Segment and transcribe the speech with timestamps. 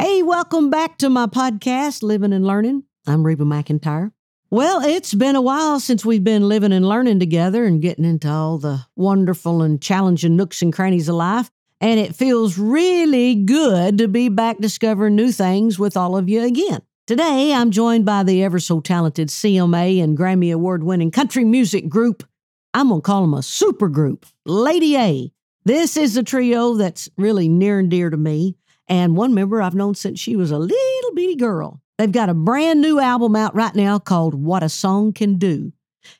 [0.00, 2.84] Hey, welcome back to my podcast, Living and Learning.
[3.06, 4.12] I'm Reba McEntire.
[4.48, 8.26] Well, it's been a while since we've been living and learning together and getting into
[8.26, 11.50] all the wonderful and challenging nooks and crannies of life.
[11.82, 16.44] And it feels really good to be back discovering new things with all of you
[16.44, 16.80] again.
[17.06, 21.90] Today, I'm joined by the ever so talented CMA and Grammy Award winning country music
[21.90, 22.26] group.
[22.72, 25.30] I'm going to call them a super group, Lady A.
[25.66, 28.56] This is a trio that's really near and dear to me,
[28.90, 31.80] and one member I've known since she was a little bitty girl.
[31.96, 35.72] They've got a brand new album out right now called What a Song Can Do.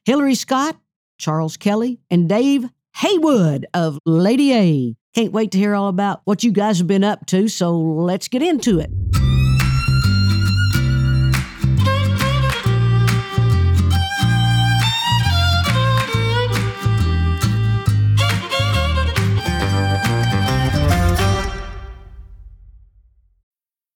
[0.04, 0.76] Hillary Scott,
[1.18, 4.96] Charles Kelley, and Dave Haywood of Lady A.
[5.14, 8.28] Can't wait to hear all about what you guys have been up to, so let's
[8.28, 8.90] get into it.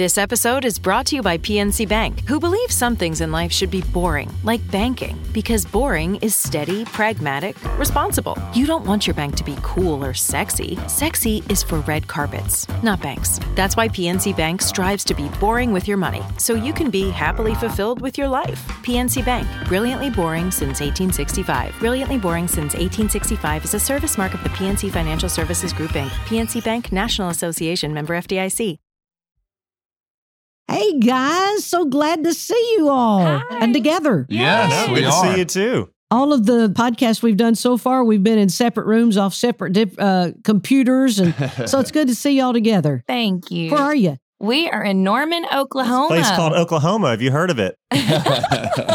[0.00, 3.52] This episode is brought to you by PNC Bank, who believes some things in life
[3.52, 8.34] should be boring, like banking, because boring is steady, pragmatic, responsible.
[8.54, 10.78] You don't want your bank to be cool or sexy.
[10.86, 13.38] Sexy is for red carpets, not banks.
[13.54, 17.10] That's why PNC Bank strives to be boring with your money, so you can be
[17.10, 18.66] happily fulfilled with your life.
[18.82, 21.78] PNC Bank, brilliantly boring since 1865.
[21.78, 26.08] Brilliantly boring since 1865 is a service mark of the PNC Financial Services Group Inc.,
[26.26, 28.78] PNC Bank National Association member FDIC.
[30.70, 34.24] Hey guys, so glad to see you all and together.
[34.28, 35.32] Yes, Good we to are.
[35.34, 35.90] see you too.
[36.12, 39.72] All of the podcasts we've done so far, we've been in separate rooms off separate
[39.72, 41.34] dip, uh, computers, and
[41.68, 43.02] so it's good to see y'all together.
[43.08, 43.72] Thank you.
[43.72, 44.16] Where are you?
[44.38, 46.06] We are in Norman, Oklahoma.
[46.06, 47.10] Place called Oklahoma.
[47.10, 47.76] Have you heard of it?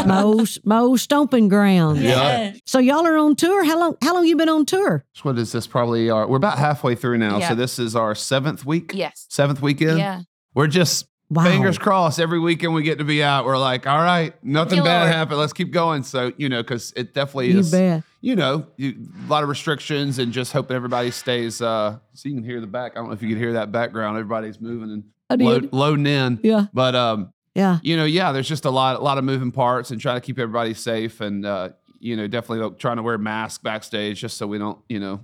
[0.06, 2.00] my old, my stomping ground.
[2.00, 2.54] Yeah.
[2.64, 3.64] So y'all are on tour.
[3.66, 3.96] How long?
[4.02, 5.04] How long you been on tour?
[5.12, 5.66] So what is this?
[5.66, 7.38] Probably our, we're about halfway through now.
[7.38, 7.50] Yeah.
[7.50, 8.92] So this is our seventh week.
[8.94, 9.26] Yes.
[9.28, 9.98] Seventh weekend.
[9.98, 10.22] Yeah.
[10.54, 11.42] We're just Wow.
[11.44, 12.20] fingers crossed.
[12.20, 13.44] Every weekend we get to be out.
[13.46, 15.12] We're like, all right, nothing you, bad Lord.
[15.12, 15.38] happened.
[15.40, 16.04] Let's keep going.
[16.04, 17.70] So you know, because it definitely You is.
[17.72, 18.04] bet.
[18.20, 18.94] You know, you,
[19.26, 21.60] a lot of restrictions and just hoping everybody stays.
[21.60, 22.92] uh So you can hear the back.
[22.92, 24.16] I don't know if you can hear that background.
[24.16, 26.38] Everybody's moving and I load, loading in.
[26.44, 26.66] Yeah.
[26.72, 27.78] But um, Yeah.
[27.82, 30.24] you know, yeah, there's just a lot, a lot of moving parts and trying to
[30.24, 34.46] keep everybody safe and, uh, you know, definitely trying to wear masks backstage just so
[34.46, 35.20] we don't, you know,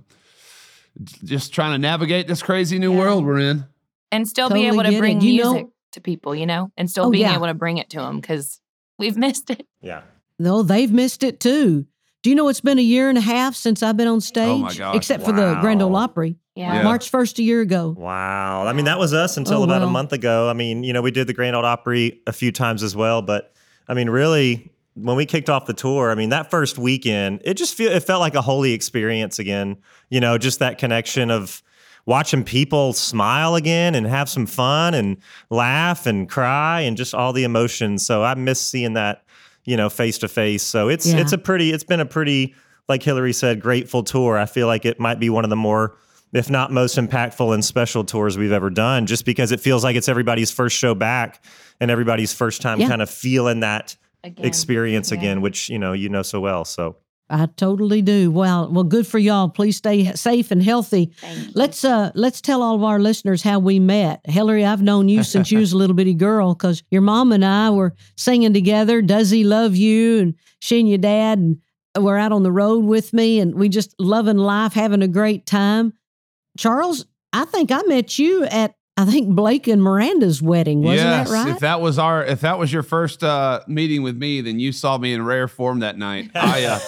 [1.23, 2.99] just trying to navigate this crazy new Yeah.
[2.99, 3.65] world we're in.
[4.11, 4.99] And still Totally be able get to it.
[4.99, 7.35] bring You know- music to people, you know, and still Oh, being yeah.
[7.35, 8.59] able to bring it to them because
[8.99, 9.65] we've missed it.
[9.81, 10.01] Yeah.
[10.39, 11.85] No, they've missed it too.
[12.23, 14.47] Do you know it's been a year and a half since I've been on stage?
[14.47, 14.95] Oh, my gosh.
[14.95, 16.37] Except for the Grand Ole Opry.
[16.55, 16.75] Yeah.
[16.75, 16.83] Yeah.
[16.83, 17.93] March 1st a year ago.
[17.97, 18.65] Wow.
[18.65, 19.89] I mean, that was us until Oh, about well.
[19.89, 20.49] a month ago.
[20.49, 23.21] I mean, you know, we did the Grand Ole Opry a few times as well,
[23.21, 23.53] but
[23.89, 27.55] I mean, really, when we kicked off the tour, I mean, that first weekend, it
[27.55, 29.77] just feel it felt like a holy experience again.
[30.09, 31.61] You know, just that connection of
[32.05, 35.17] watching people smile again and have some fun and
[35.49, 38.05] laugh and cry and just all the emotions.
[38.05, 39.23] So I miss seeing that,
[39.65, 40.63] you know, face to face.
[40.63, 41.19] So it's Yeah.
[41.19, 42.55] it's a pretty it's been a pretty
[42.89, 44.37] like Hillary said, grateful tour.
[44.37, 45.95] I feel like it might be one of the more
[46.33, 49.95] if not most impactful and special tours we've ever done, just because it feels like
[49.95, 51.43] it's everybody's first show back
[51.79, 52.87] and everybody's first time Yeah.
[52.89, 54.43] kind of feeling that Again.
[54.45, 55.19] experience Yeah.
[55.19, 56.65] again, which you know you know so well.
[56.65, 56.95] So
[57.33, 58.29] I totally do.
[58.29, 59.49] Well, well, good for y'all.
[59.49, 61.11] Please stay safe and healthy.
[61.17, 61.55] Thank.
[61.55, 64.21] Let's uh let's tell all of our listeners how we met.
[64.25, 67.43] Hillary, I've known you since you was a little bitty girl because your mom and
[67.43, 69.01] I were singing together.
[69.01, 70.19] Does he love you?
[70.19, 71.57] And she and your dad and
[71.97, 75.47] were out on the road with me, and we just loving life, having a great
[75.47, 75.93] time.
[76.57, 80.83] Charles, I think I met you at I think Blake and Miranda's wedding.
[80.83, 81.47] Wasn't yes, that right?
[81.55, 84.71] if that was our, if that was your first uh, meeting with me, then you
[84.71, 86.29] saw me in rare form that night.
[86.35, 86.79] I, uh,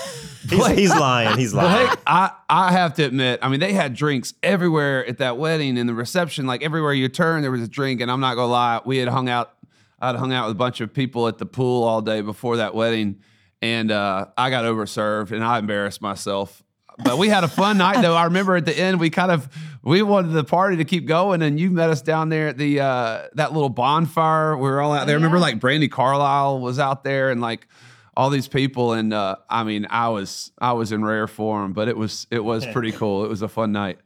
[0.49, 1.37] he's, he's lying.
[1.37, 1.87] He's lying.
[1.87, 5.77] Blake, I, I have to admit, I mean, they had drinks everywhere at that wedding
[5.77, 6.45] and the reception.
[6.45, 8.01] Like everywhere you turn, there was a drink.
[8.01, 9.51] And I'm not gonna lie, we had hung out.
[9.99, 12.75] I'd hung out with a bunch of people at the pool all day before that
[12.75, 13.21] wedding,
[13.61, 16.61] and uh, I got overserved and I embarrassed myself.
[17.03, 18.15] But we had a fun night though.
[18.15, 19.49] I remember at the end we kind of
[19.83, 22.81] we wanted the party to keep going, and you met us down there at the
[22.81, 24.55] uh, that little bonfire.
[24.55, 25.15] We were all out there.
[25.15, 27.67] Remember, like Brandi Carlile was out there, and like
[28.17, 28.93] all these people.
[28.93, 32.43] And uh, I mean, I was I was in rare form, but it was it
[32.43, 33.23] was pretty cool.
[33.25, 33.99] It was a fun night.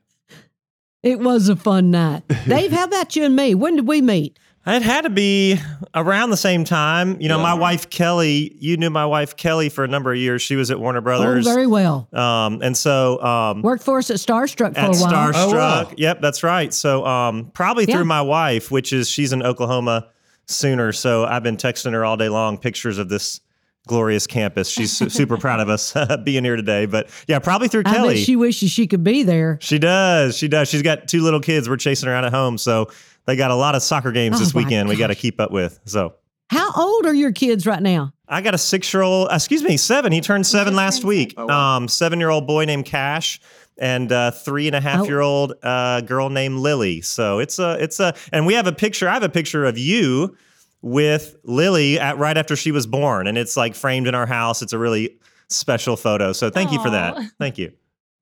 [1.01, 2.23] It was a fun night.
[2.47, 3.55] Dave, how about you and me?
[3.55, 4.37] When did we meet?
[4.67, 5.57] It had to be
[5.95, 7.19] around the same time.
[7.21, 10.41] You know, my wife Kelly, you knew my wife Kelly for a number of years.
[10.41, 11.47] She was at Warner Brothers.
[11.47, 12.07] Oh, very well.
[12.13, 15.31] um, and so um, Worked for us at Starstruck for at a while.
[15.31, 15.35] Starstruck.
[15.35, 15.91] Oh, wow.
[15.97, 16.73] Yep, that's right.
[16.73, 17.95] So um, probably Yeah.
[17.95, 20.09] through my wife, which is she's in Oklahoma
[20.45, 20.91] sooner.
[20.91, 23.39] So I've been texting her all day long pictures of this
[23.87, 24.69] glorious campus.
[24.69, 25.93] She's su- super proud of us
[26.23, 26.85] being here today.
[26.85, 28.13] But yeah, probably through I Kelly.
[28.15, 29.57] bet she wishes she could be there.
[29.61, 30.37] She does.
[30.37, 30.67] She does.
[30.69, 32.57] She's got two little kids we're chasing around at home.
[32.57, 32.89] So
[33.25, 35.39] they got a lot of soccer games Oh, this my weekend we got to keep
[35.39, 35.79] up with.
[35.85, 36.15] So
[36.49, 38.13] How old are your kids right now?
[38.27, 40.11] I got a six year old, excuse me, seven.
[40.11, 41.37] He turned seven last week.
[41.39, 43.39] Um, seven year old boy named Cash
[43.79, 45.05] and uh, three and a half Oh.
[45.05, 47.01] year old uh, girl named Lily.
[47.01, 49.07] So it's a, it's a, and we have a picture.
[49.09, 50.35] I have a picture of you
[50.81, 54.61] with Lily at right after she was born, and it's like framed in our house.
[54.61, 55.17] It's a really
[55.49, 56.31] special photo.
[56.33, 57.17] So thank you for that.
[57.39, 57.71] Thank you.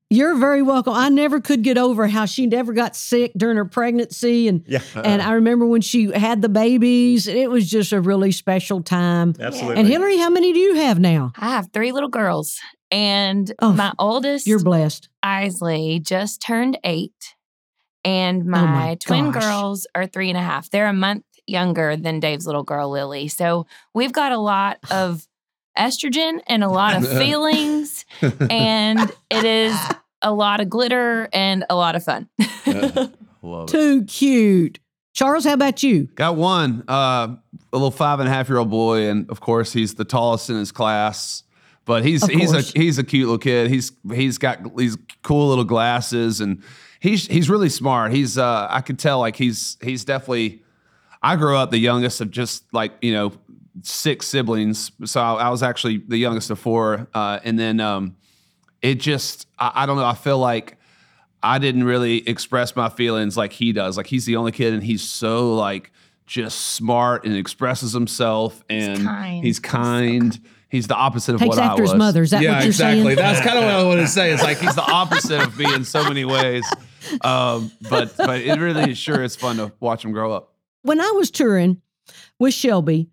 [0.09, 0.93] You're very welcome.
[0.93, 4.79] I never could get over how she never got sick during her pregnancy, and Yeah,
[4.95, 7.27] and I remember when she had the babies.
[7.27, 9.33] It was just a really special time.
[9.37, 9.79] absolutely.
[9.79, 11.33] And Hillary, how many do you have now?
[11.37, 12.57] I have three little girls,
[12.89, 15.09] and Oh, my oldest, You're blessed.
[15.25, 17.35] Eisele, just turned eight,
[18.05, 19.43] and oh my, Oh my twin gosh.
[19.43, 20.69] girls are three and a half.
[20.69, 23.27] They're a month younger than Dave's little girl, Lily.
[23.27, 25.27] So we've got a lot of
[25.77, 29.77] estrogen and a lot of feelings, and it is
[30.21, 32.27] a lot of glitter and a lot of fun.
[33.41, 33.71] Love it.
[33.71, 34.79] Too cute.
[35.13, 36.03] Charles, how about you?
[36.15, 37.37] Got one, uh, a
[37.71, 40.57] little five and a half year old boy, and of course he's the tallest in
[40.57, 41.43] his class.
[41.85, 43.71] But he's Of he's a he's a cute little kid.
[43.71, 46.61] He's he's got these cool little glasses, and
[46.99, 48.11] he's he's really smart.
[48.11, 50.63] He's uh, I could tell like he's he's definitely.
[51.21, 53.33] I grew up the youngest of just like you know
[53.83, 58.15] six siblings, so I, I was actually the youngest of four, uh, and then um,
[58.81, 60.05] it just I, I don't know.
[60.05, 60.77] I feel like
[61.41, 63.97] I didn't really express my feelings like he does.
[63.97, 65.91] Like he's the only kid, and he's so like
[66.25, 69.43] just smart and expresses himself, and kind.
[69.43, 70.39] he's kind.
[70.69, 71.97] He's the opposite of Takes what after I his was.
[71.97, 72.21] mother.
[72.23, 73.03] Is that yeah, what you're exactly.
[73.03, 73.15] saying?
[73.15, 74.33] That's kind of what I want to say.
[74.33, 76.65] It's like he's the opposite of me in so many ways.
[77.21, 80.56] Um, but but it really sure is fun to watch him grow up.
[80.87, 81.81] When I was touring
[82.39, 83.09] with Shelby,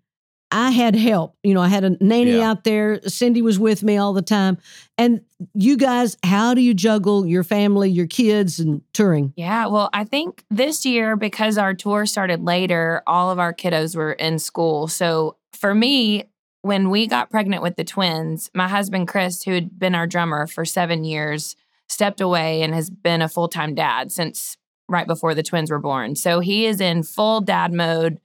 [0.51, 1.35] I had help.
[1.43, 2.49] You know, I had a nanny Yeah.
[2.51, 3.01] out there.
[3.07, 4.57] Cindy was with me all the time.
[4.97, 5.21] And
[5.53, 9.33] you guys, how do you juggle your family, your kids, and touring?
[9.35, 13.95] Yeah, well, I think this year, because our tour started later, all of our kiddos
[13.95, 14.87] were in school.
[14.87, 16.25] So for me,
[16.61, 20.47] when we got pregnant with the twins, my husband, Chris, who had been our drummer
[20.47, 21.55] for seven years,
[21.89, 24.57] stepped away and has been a full time dad since
[24.87, 26.15] right before the twins were born.
[26.15, 28.19] So he is in full dad mode.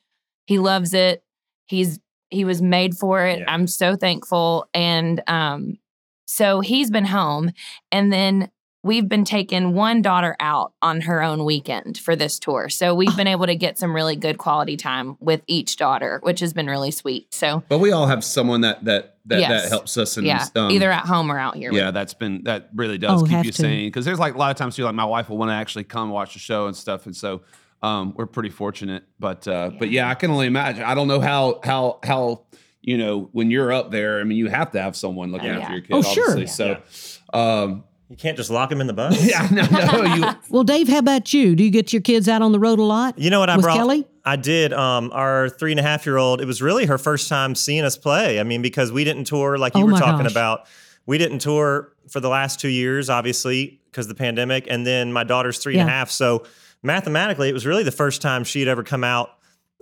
[0.47, 1.23] He loves it.
[1.67, 1.99] He's
[2.31, 3.41] he was made for it.
[3.41, 3.45] Yeah.
[3.49, 4.69] I'm so thankful.
[4.73, 5.79] And um,
[6.27, 7.51] so he's been home.
[7.91, 8.51] And then
[8.83, 12.69] we've been taking one daughter out on her own weekend for this tour.
[12.71, 16.41] So we've been able to get some really good quality time with each daughter, which
[16.41, 17.33] has been really sweet.
[17.35, 19.63] So But we all have someone that that that, Yes.
[19.65, 20.17] that helps us.
[20.17, 21.71] And, yeah, um, either at home or out here.
[21.73, 23.63] Yeah, that's been that really does Oh, keep you to.
[23.63, 24.85] sane because there's like a lot of times too.
[24.85, 27.43] Like my wife will want to actually come watch the show and stuff, and so
[27.83, 29.05] um, we're pretty fortunate.
[29.21, 30.85] But uh, but yeah, I can only imagine.
[30.85, 32.43] I don't know how how how
[32.81, 34.21] you know when you're up there.
[34.21, 35.73] I mean, you have to have someone looking Oh, after yeah.
[35.73, 35.93] your kid.
[35.93, 36.31] Oh, sure.
[36.31, 36.47] obviously.
[36.47, 39.25] So um, You can't just lock them in the bus.
[39.31, 40.25] yeah, no, no, you.
[40.51, 41.55] Well, Dave, how about you?
[41.55, 43.17] Do you get your kids out on the road a lot?
[43.17, 43.77] You know what I With brought?
[43.77, 44.05] Kelly?
[44.25, 44.73] I did.
[44.73, 46.41] Um, our three and a half year old.
[46.41, 48.41] It was really her first time seeing us play.
[48.41, 50.33] I mean, because we didn't tour like you Oh were talking gosh.
[50.33, 50.67] about.
[51.07, 55.23] We didn't tour for the last two years, obviously, because the pandemic, and then my
[55.23, 56.11] daughter's three and a half.
[56.11, 56.45] So
[56.83, 59.31] mathematically, it was really the first time she had ever come out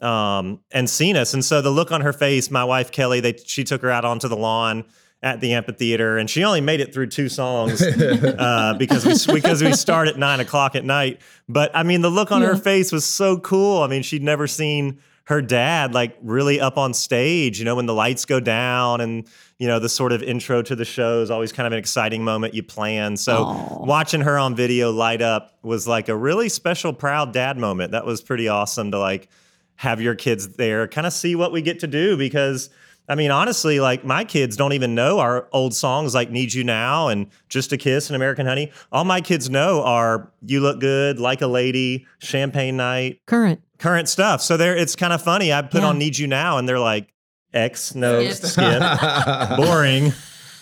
[0.03, 1.33] um, and seen us.
[1.33, 4.05] And so the look on her face, my wife Kelly, they she took her out
[4.05, 4.85] onto the lawn
[5.23, 9.63] at the amphitheater, and she only made it through two songs uh, because we because
[9.63, 11.21] we start at nine o'clock at night.
[11.49, 13.83] But I mean, the look on her face was so cool.
[13.83, 17.59] I mean, she'd never seen her dad like really up on stage.
[17.59, 19.27] You know, when the lights go down and
[19.59, 22.23] you know the sort of intro to the show is always kind of an exciting
[22.23, 23.17] moment you plan.
[23.17, 23.85] So Aw.
[23.85, 27.91] watching her on video light up was like a really special, proud dad moment.
[27.91, 29.29] That was pretty awesome to like
[29.75, 32.71] have your kids there, kind of see what we get to do because.
[33.09, 36.63] I mean, honestly, like my kids don't even know our old songs like Need You
[36.65, 38.71] Now and Just a Kiss and American Honey.
[38.93, 43.61] All my kids know are You Look Good, Like a Lady, Champagne Night, Current.
[43.79, 44.43] current stuff.
[44.43, 45.53] So there it's kind of funny.
[45.53, 45.89] I put Yeah.
[45.89, 47.09] on Need You Now and they're like,
[47.55, 48.51] X, no, Skip.
[48.51, 48.83] skip,
[49.57, 50.13] boring.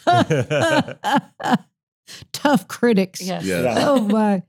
[2.32, 3.20] Tough critics.
[3.20, 3.44] Yes.
[3.44, 3.74] Yeah.
[3.78, 4.42] Oh my.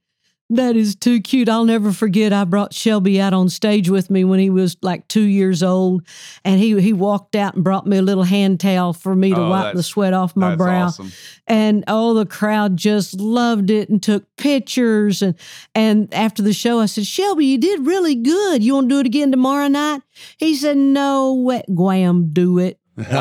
[0.50, 1.50] That is too cute.
[1.50, 2.32] I'll never forget.
[2.32, 6.04] I brought Shelby out on stage with me when he was like two years old,
[6.46, 9.42] and he he walked out and brought me a little hand towel for me to
[9.42, 10.86] Oh, wipe the sweat off my That's brow.
[10.86, 11.12] awesome.
[11.48, 15.22] And oh, the crowd just loved it and took pictures.
[15.22, 15.36] And
[15.76, 18.64] and after the show, I said, Shelby, you did really good.
[18.64, 20.02] You want to do it again tomorrow night?
[20.38, 22.80] He said, No, wet Guam, do it.
[22.96, 23.16] He didn't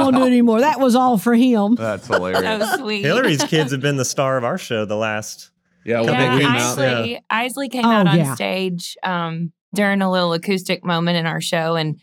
[0.00, 0.60] want to do it anymore.
[0.60, 1.76] That was all for him.
[1.76, 2.70] That's hilarious.
[2.72, 3.02] So sweet.
[3.02, 5.50] Hillary's kids have been the star of our show the last.
[5.84, 6.78] Yeah, when Yeah, they came out.
[6.78, 8.34] Eisele, Eisele came Oh, out on yeah.
[8.34, 12.00] stage um, during a little acoustic moment in our show, and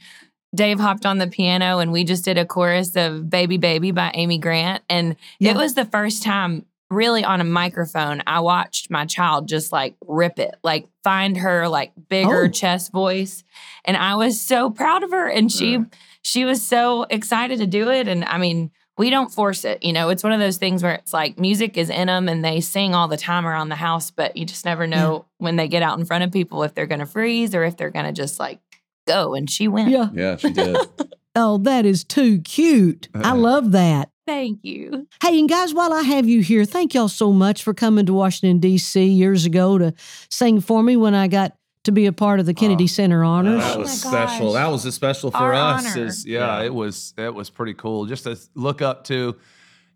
[0.55, 4.11] Dave hopped on the piano, and we just did a chorus of "Baby Baby" by
[4.13, 5.51] Amy Grant, and Yeah.
[5.51, 9.95] it was the first time, really, on a microphone, I watched my child just like
[10.07, 12.49] rip it, like find her like bigger Oh.
[12.49, 13.43] chest voice,
[13.85, 15.79] and I was so proud of her, and she
[16.23, 19.83] she was so excited to do it, and I mean we don't force it.
[19.83, 22.43] You know, it's one of those things where it's like music is in them and
[22.43, 25.67] they sing all the time around the house, but you just never know when they
[25.67, 28.05] get out in front of people if they're going to freeze or if they're going
[28.05, 28.59] to just like
[29.07, 29.35] go.
[29.35, 29.89] And she went.
[29.89, 30.09] Yeah.
[30.13, 30.77] Yeah, she did.
[31.39, 33.09] Oh, that is too cute.
[33.13, 33.35] I uh-uh.
[33.35, 34.09] love that.
[34.25, 35.07] Thank you.
[35.21, 38.13] Hey, and guys, while I have you here, thank y'all so much for coming to
[38.13, 39.05] Washington, D.C.
[39.05, 39.93] years ago to
[40.31, 41.55] sing for me when I got
[41.87, 43.61] to be a part of the Kennedy Center Honors.
[43.63, 44.45] That Oh was my special.
[44.53, 44.53] gosh.
[44.61, 45.85] That was a special for Our us.
[45.95, 46.05] honor.
[46.05, 46.65] Is yeah, Yeah.
[46.65, 48.05] it was it was pretty cool.
[48.05, 49.35] Just to look up to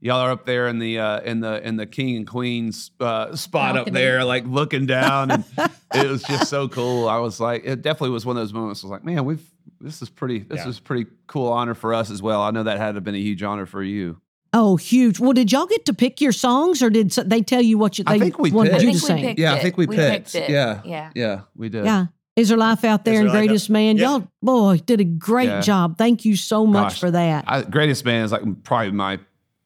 [0.01, 3.35] y'all are up there in the uh, in the in the king and queens uh,
[3.35, 5.45] spot up there, like looking down, and
[5.93, 7.07] it was just so cool.
[7.07, 8.83] I was like, it definitely was one of those moments.
[8.83, 9.43] I was like, man, we've
[9.79, 10.69] this is pretty this Yeah.
[10.69, 12.41] is pretty cool honor for us as well.
[12.41, 14.20] I know that had to have been a huge honor for you.
[14.53, 15.19] Oh, huge.
[15.19, 18.03] Well, did y'all get to pick your songs or did they tell you what you,
[18.07, 18.81] I they think we wanted picked.
[18.81, 19.25] I you think to we sing?
[19.27, 20.35] picked Yeah, I think we picked.
[20.35, 20.49] it.
[20.49, 20.81] Yeah.
[20.83, 21.09] Yeah.
[21.15, 21.41] Yeah.
[21.55, 21.85] We did.
[21.85, 22.07] Yeah.
[22.35, 23.97] Is there life out there and there life greatest man?
[23.97, 24.09] Yeah.
[24.11, 25.61] Y'all, boy, did a great Yeah.
[25.61, 25.97] job.
[25.97, 27.45] Thank you so much Gosh, for that.
[27.47, 29.19] I, greatest man is like probably my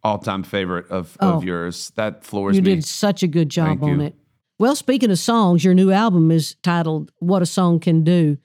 [0.03, 1.33] all time favorite of, Oh.
[1.37, 1.91] of yours.
[1.95, 2.69] That floors you me.
[2.71, 4.05] You did such a good job Thank on you.
[4.07, 4.15] it.
[4.59, 8.37] Well, speaking of songs, your new album is titled What a Song Can Do.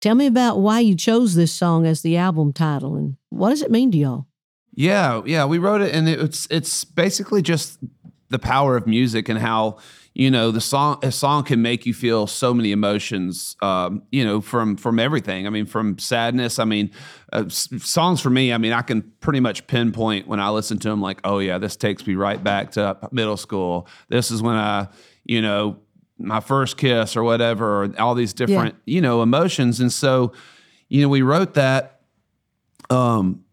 [0.00, 3.62] Tell me about why you chose this song as the album title and what does
[3.62, 4.26] it mean to y'all?
[4.74, 7.78] Yeah, yeah, we wrote it, and it's it's basically just
[8.30, 9.76] the power of music and how
[10.14, 13.56] you know the song a song can make you feel so many emotions.
[13.60, 15.46] Um, you know, from from everything.
[15.46, 16.58] I mean, from sadness.
[16.58, 16.90] I mean,
[17.34, 18.50] uh, s- songs for me.
[18.52, 21.02] I mean, I can pretty much pinpoint when I listen to them.
[21.02, 23.86] Like, oh yeah, this takes me right back to middle school.
[24.08, 24.88] This is when I,
[25.24, 25.80] you know,
[26.18, 29.80] my first kiss or whatever, or all these different you know emotions.
[29.80, 30.32] And so,
[30.88, 32.00] you know, we wrote that.
[32.88, 33.44] Um,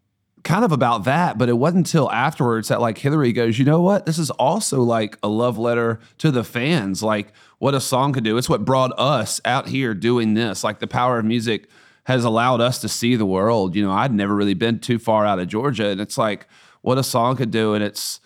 [0.50, 3.82] kind of about that, but it wasn't until afterwards that like Hillary goes, you know
[3.82, 4.08] what?
[4.08, 7.03] This is also like a love letter to the fans.
[7.03, 8.36] Like what a song could do.
[8.36, 10.63] It's what brought us out here doing this.
[10.63, 11.70] Like the power of music
[12.06, 13.75] has allowed us to see the world.
[13.75, 16.48] You know, I'd never really been too far out of Georgia, and it's like
[16.82, 17.75] what a song could do.
[17.75, 18.20] And it's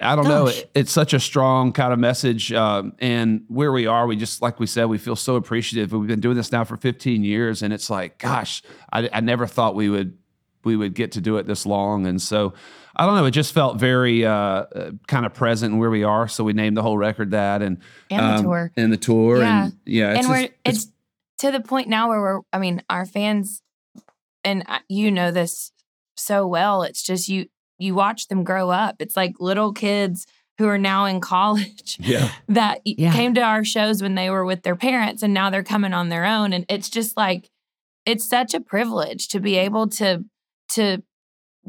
[0.00, 0.46] I don't know.
[0.46, 2.52] It, it's such a strong kind of message.
[2.52, 5.90] Um, and where we are, we just, like we said, we feel so appreciative.
[5.90, 7.62] We've been doing this now for 15 years.
[7.62, 10.18] And it's like, gosh, I, I never thought we would,
[10.66, 12.06] we would get to do it this long.
[12.06, 12.52] And so
[12.94, 13.24] I don't know.
[13.24, 16.28] It just felt very uh, uh, kind of present in where we are.
[16.28, 17.78] So we named the whole record that and,
[18.10, 18.72] And the um, tour.
[18.76, 19.38] and the tour.
[19.38, 19.64] Yeah.
[19.64, 20.12] And yeah.
[20.18, 20.88] and we're it's,
[21.38, 23.60] to the point now where we're i mean our fans
[24.42, 25.70] and you know this
[26.16, 27.46] so well it's just you
[27.78, 32.30] you watch them grow up it's like little kids who are now in college Yeah.
[32.48, 33.12] that Yeah.
[33.12, 36.08] came to our shows when they were with their parents and now they're coming on
[36.08, 37.50] their own and it's just like
[38.06, 40.24] it's such a privilege to be able to
[40.70, 41.02] to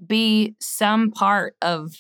[0.06, 1.92] be some part of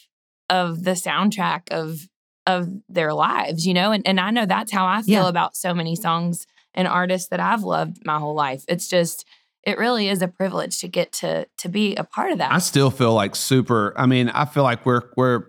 [0.49, 2.07] of the soundtrack of
[2.45, 5.29] of their lives you know and, and i know that's how i feel Yeah.
[5.29, 9.25] about so many songs and artists that i've loved my whole life it's just
[9.63, 12.59] it really is a privilege to get to to be a part of that I
[12.59, 13.93] still feel like super.
[13.97, 15.43] I mean, I feel like we're we're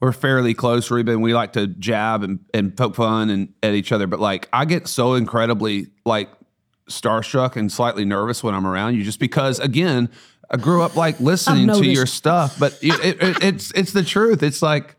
[0.00, 3.74] we're fairly close, Reba, and we like to jab and, and poke fun and at
[3.74, 4.06] each other.
[4.06, 6.30] But like, I get so incredibly like
[6.88, 10.08] starstruck and slightly nervous when I'm around you, just because again,
[10.50, 12.58] I grew up like listening to your stuff.
[12.58, 14.42] But it, it, it, it's it's the truth.
[14.42, 14.96] It's like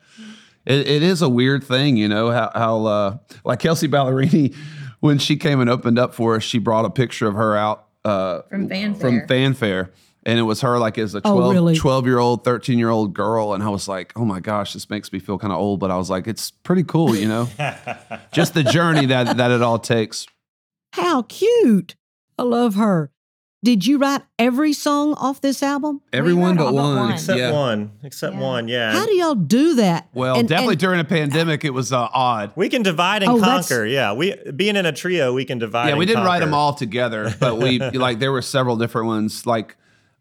[0.66, 4.56] it, it is a weird thing, you know, how, how uh, like Kelsea Ballerini,
[5.00, 7.88] when she came and opened up for us, she brought a picture of her out
[8.06, 9.02] uh, From Fan Fair.
[9.02, 9.92] From Fan Fair.
[10.26, 11.76] And it was her like as a Oh, 12, really?
[11.76, 13.54] 12 year old, 13 year old girl.
[13.54, 15.80] And I was like, oh my gosh, this makes me feel kind of old.
[15.80, 17.48] But I was like, it's pretty cool, you know?
[18.32, 20.28] Just the journey that, that it all takes.
[20.94, 21.96] How cute.
[22.38, 23.12] I love her.
[23.62, 26.00] Did you write every song off this album?
[26.14, 26.96] Everyone but one.
[26.96, 27.12] one.
[27.12, 27.52] Except yeah.
[27.52, 27.92] one.
[28.04, 28.42] Except Yeah.
[28.42, 28.68] one.
[28.70, 28.94] Yeah.
[28.94, 30.08] How do y'all do that?
[30.14, 32.54] Well, And- definitely and- during a pandemic, it was uh, odd.
[32.56, 33.86] we can divide and Oh, that's- conquer.
[33.86, 34.14] Yeah.
[34.14, 35.90] We being in a trio, we can divide.
[35.90, 39.08] Yeah, we and didn't write them all together, but we like there were several different
[39.08, 39.46] ones.
[39.46, 39.76] Like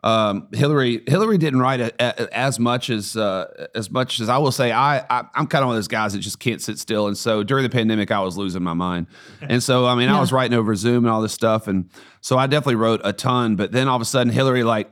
[0.05, 4.39] um, Hillary Hillary didn't write a, a, as much as uh, as much as I
[4.39, 4.71] will say.
[4.71, 7.19] I, I am kind of one of those guys that just can't sit still, and
[7.19, 9.09] so during the pandemic, I was losing my mind,
[9.43, 11.91] and so I mean, I was writing over Zoom and all this stuff, and
[12.21, 13.57] so I definitely wrote a ton.
[13.57, 14.89] But then all of a sudden, Hillary like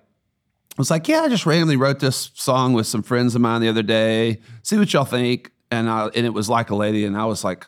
[0.77, 3.69] was like, "Yeah, I just randomly wrote this song with some friends of mine the
[3.69, 4.41] other day.
[4.63, 7.45] See what y'all think." And I, and it was like a lady, and I was
[7.45, 7.67] like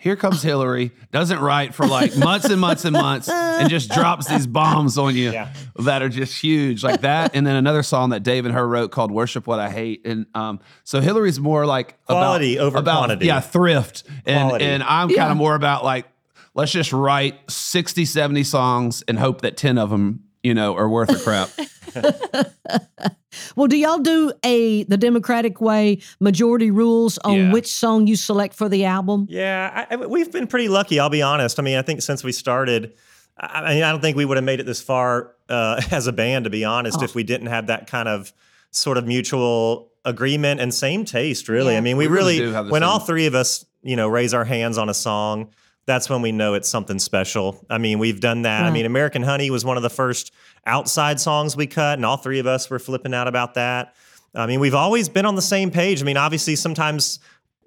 [0.00, 4.26] here comes Hillary, doesn't write for like months and months and months, and just drops
[4.26, 5.52] these bombs on you Yeah.
[5.76, 7.36] that are just huge, like that.
[7.36, 10.26] And then another song that Dave and her wrote called "Worship What I Hate." And
[10.34, 13.26] um, so Hillary's more like Quality about, over about, quantity.
[13.26, 14.64] yeah, thrift, and Quality.
[14.64, 15.30] and I'm kind Yeah.
[15.32, 16.06] of more about like
[16.54, 20.88] let's just write 60, 70 songs and hope that ten of them, you know, are
[20.88, 21.50] worth a crap.
[23.56, 27.52] Well, do y'all do a the Democratic way majority rules on Yeah.
[27.52, 29.26] which song you select for the album?
[29.28, 30.98] Yeah, I, I- we've been pretty lucky.
[31.00, 31.58] I'll be honest.
[31.58, 32.92] I mean, I think since we started,
[33.38, 36.06] I, I mean, I don't think we would have made it this far uh, as
[36.06, 37.04] a band, to be honest, Oh.
[37.04, 38.32] if we didn't have that kind of
[38.70, 41.48] sort of mutual agreement and same taste.
[41.48, 41.78] Really, Yeah.
[41.78, 43.64] I mean, we, We really really, do have the when same- all three of us,
[43.82, 45.48] you know, raise our hands on a song.
[45.90, 47.66] That's when we know it's something special.
[47.68, 48.62] I mean, we've done that.
[48.62, 50.30] I mean, American Honey was one of the first
[50.64, 53.96] outside songs we cut, and all three of us were flipping out about that.
[54.32, 56.00] I mean, we've always been on the same page.
[56.00, 57.18] I mean, obviously, sometimes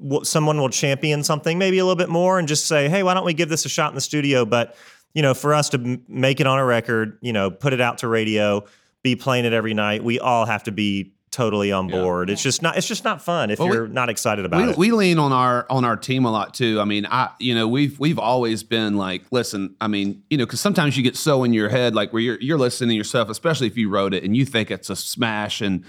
[0.01, 3.13] w- someone will champion something maybe a little bit more and just say, hey, why
[3.13, 4.45] don't we give this a shot in the studio?
[4.45, 4.77] But,
[5.13, 7.81] you know, for us to m- make it on a record, you know, put it
[7.81, 8.63] out to radio,
[9.01, 11.99] be playing it every night, we all have to be totally on Yeah.
[12.01, 12.29] board.
[12.29, 14.77] It's just not it's just not fun if Well, you're not excited about we, it.
[14.77, 16.79] we lean on our on our team a lot too.
[16.79, 20.45] I mean, I you know we've we've always been like, listen, I mean, you know,
[20.45, 23.29] because sometimes you get so in your head, like where you're you're listening to yourself,
[23.29, 25.83] especially if you wrote it and you think it's a smash, and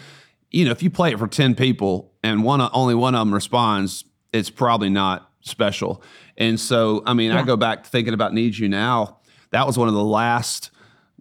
[0.50, 3.34] you know, if you play it for ten people and one only one of them
[3.34, 6.02] responds, it's probably not special.
[6.36, 9.18] And so, I mean, I go back to thinking about "Need You Now."
[9.50, 10.70] That was one of the last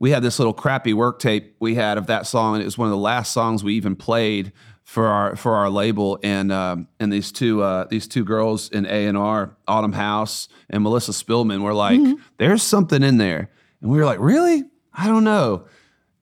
[0.03, 2.77] we had this little crappy work tape we had of that song, and it was
[2.77, 4.51] one of the last songs we even played
[4.83, 6.19] for our for our label.
[6.21, 10.49] And um, and these two uh, these two girls in A and R, Autumn House
[10.69, 12.01] and Melissa Spillman, were like,
[12.37, 14.65] "There's something in there," and we were like, "Really?
[14.93, 15.67] I don't know."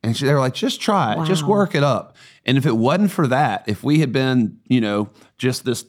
[0.04, 2.76] And she, they were like, "Just try it, just work it up." And if it
[2.76, 5.84] wasn't for that, if we had been, you know, just this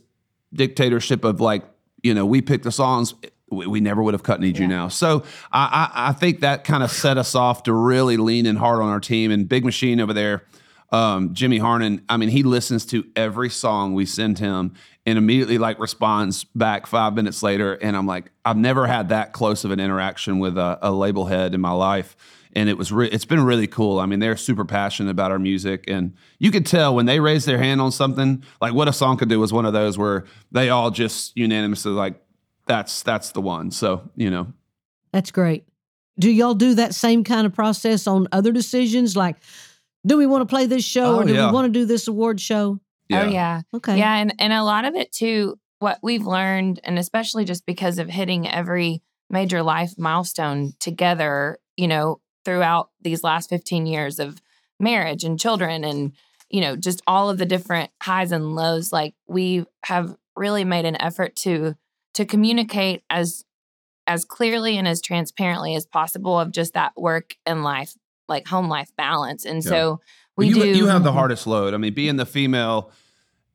[0.51, 1.63] dictatorship of like,
[2.01, 3.13] you know, we pick the songs,
[3.53, 4.88] we, we never would have cut Need You Now.
[4.88, 8.55] So I, I, I think that kind of set us off to really lean in
[8.55, 9.31] hard on our team.
[9.31, 10.43] And Big Machine over there,
[10.91, 14.73] um, Jimmy Harnen, I mean, he listens to every song we send him
[15.06, 17.73] and immediately like responds back five minutes later.
[17.73, 21.25] And I'm like, I've never had that close of an interaction with a, a label
[21.25, 22.15] head in my life.
[22.56, 23.99] And it was re- it's been really cool.
[23.99, 27.45] I mean, they're super passionate about our music, and you could tell when they raise
[27.45, 28.43] their hand on something.
[28.62, 31.93] Like what a song could do was one of those where they all just unanimously
[31.93, 32.22] like,
[32.65, 33.71] that's that's the one.
[33.71, 34.54] So you know,
[35.12, 35.65] That's great.
[36.19, 39.15] Do y'all do that same kind of process on other decisions?
[39.17, 39.38] Like,
[40.06, 41.47] do we want to play this show Oh, or do yeah.
[41.47, 42.80] we want to do this award show?
[43.12, 43.62] Oh yeah.
[43.73, 43.97] Okay.
[43.97, 47.99] Yeah, and, and a lot of it too, what we've learned, and especially just because
[47.99, 54.41] of hitting every major life milestone together, you know, throughout these last 15 years of
[54.80, 56.13] marriage and children and,
[56.49, 60.86] you know, just all of the different highs and lows, like we have really made
[60.86, 61.76] an effort to
[62.13, 63.45] to communicate as
[64.06, 67.93] as clearly and as transparently as possible of just that work and life,
[68.28, 69.45] like home life balance.
[69.45, 69.69] And Yeah.
[69.69, 70.02] so
[70.36, 71.73] we you, do you have the hardest load.
[71.73, 72.91] I mean, being the female,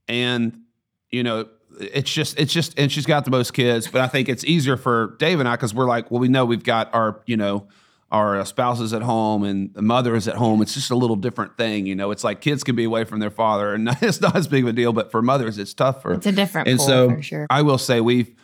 [0.09, 0.63] and
[1.11, 1.49] you know,
[1.81, 3.89] it's just it's just and she's got the most kids.
[3.89, 6.45] But I think it's easier for Dave and I because we're like, well, we know
[6.45, 7.69] we've got our you know
[8.11, 10.63] our uh, spouses at home and the mother is at home.
[10.63, 12.11] It's just a little different thing, you know.
[12.11, 14.71] It's like kids can be away from their father, and it's not as big of
[14.71, 14.93] a deal.
[14.93, 16.15] But for mothers, it's tougher.
[16.15, 17.47] It's a different and so for sure.
[17.51, 18.35] I will say we've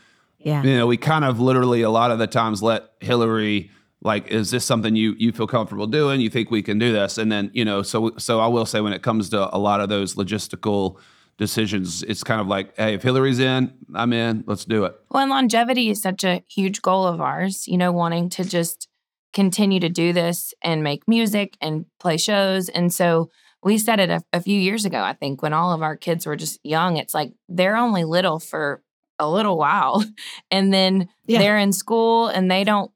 [0.44, 0.62] Yeah.
[0.62, 3.70] you know, we kind of literally a lot of the times let Hillary
[4.02, 6.20] like, is this something you you feel comfortable doing?
[6.20, 7.18] You think we can do this?
[7.18, 9.80] And then you know, so so I will say when it comes to a lot
[9.80, 10.98] of those logistical
[11.38, 14.44] decisions, it's kind of like, hey, if Hillary's in, I'm in.
[14.46, 14.94] Let's do it.
[15.11, 18.88] Well, and longevity is such a huge goal of ours, you know, wanting to just
[19.33, 22.68] continue to do this and make music and play shows.
[22.68, 23.30] And so
[23.62, 26.24] we said it a, a few years ago, I think, when all of our kids
[26.24, 26.98] were just young.
[26.98, 28.83] It's like they're only little for
[29.18, 30.05] a little while.
[30.50, 31.38] And then Yeah.
[31.38, 32.90] they're in school and they don't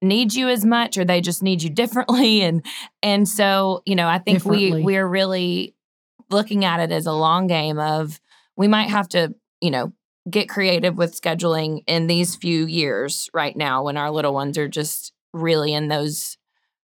[0.00, 2.42] need you as much or they just need you differently.
[2.42, 2.64] And
[3.02, 5.74] and so, you know, I think we we're really
[6.30, 8.20] looking at it as a long game of
[8.56, 9.92] we might have to, you know,
[10.30, 14.68] get creative with scheduling in these few years right now when our little ones are
[14.68, 16.38] just really in those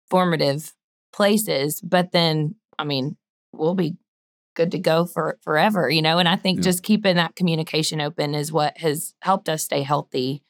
[0.09, 0.73] formative
[1.13, 3.15] places but then i mean
[3.53, 3.95] we'll be
[4.55, 6.17] good to go for forever, you know?
[6.17, 6.63] And I think yeah.
[6.63, 10.41] just keeping that communication open is what has helped us stay healthy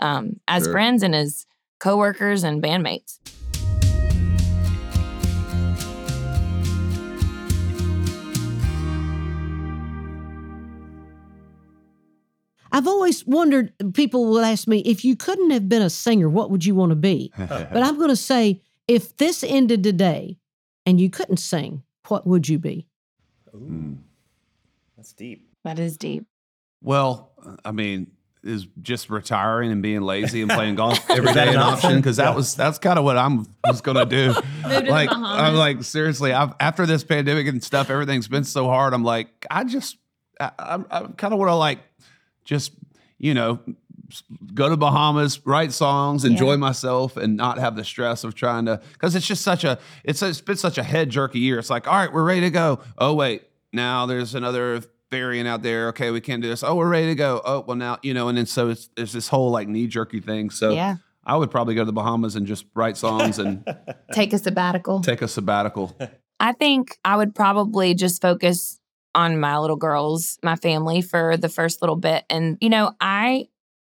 [0.00, 0.72] um, as sure.
[0.72, 1.46] friends and as
[1.78, 3.18] coworkers and bandmates.
[12.72, 16.50] I've always wondered, people will ask me, if you couldn't have been a singer, what
[16.50, 17.32] would you want to be?
[17.36, 20.38] but I'm going to say, if this ended today
[20.86, 22.86] and you couldn't sing, what would you be?
[23.54, 23.94] Ooh, hmm.
[24.96, 25.48] that's deep.
[25.64, 26.26] That is deep.
[26.82, 27.32] Well,
[27.64, 31.50] I mean, is just retiring and being lazy and playing golf every Is that day
[31.50, 31.74] an an option?
[31.88, 31.96] option?
[31.98, 34.28] Because that was that's kind of what I'm was gonna do.
[34.34, 38.44] Move to the like I'm like seriously, I've, after this pandemic and stuff, everything's been
[38.44, 38.94] so hard.
[38.94, 39.98] I'm like, I just
[40.40, 41.80] I, I'm, I kind of want to like
[42.44, 42.72] just
[43.18, 43.74] you know s-
[44.54, 48.80] go to Bahamas, write songs, enjoy myself, and not have the stress of trying to
[48.92, 51.58] because it's just such a it's, it's been such a head jerky year.
[51.58, 52.80] It's like, all right, we're ready to go.
[52.98, 53.42] Oh wait,
[53.72, 55.88] now there's another variant out there.
[55.88, 56.62] Okay, we can't do this.
[56.62, 57.40] Oh, we're ready to go.
[57.44, 60.20] Oh well, now you know, and then so it's there's this whole like knee jerky
[60.20, 60.50] thing.
[60.50, 60.96] So Yeah.
[61.24, 63.62] I would probably go to the Bahamas and just write songs and
[64.12, 65.00] Take a sabbatical.
[65.02, 65.94] take a sabbatical.
[66.40, 68.80] I think I would probably just focus
[69.14, 72.24] on my little girls, my family for the first little bit.
[72.30, 73.48] And, you know, I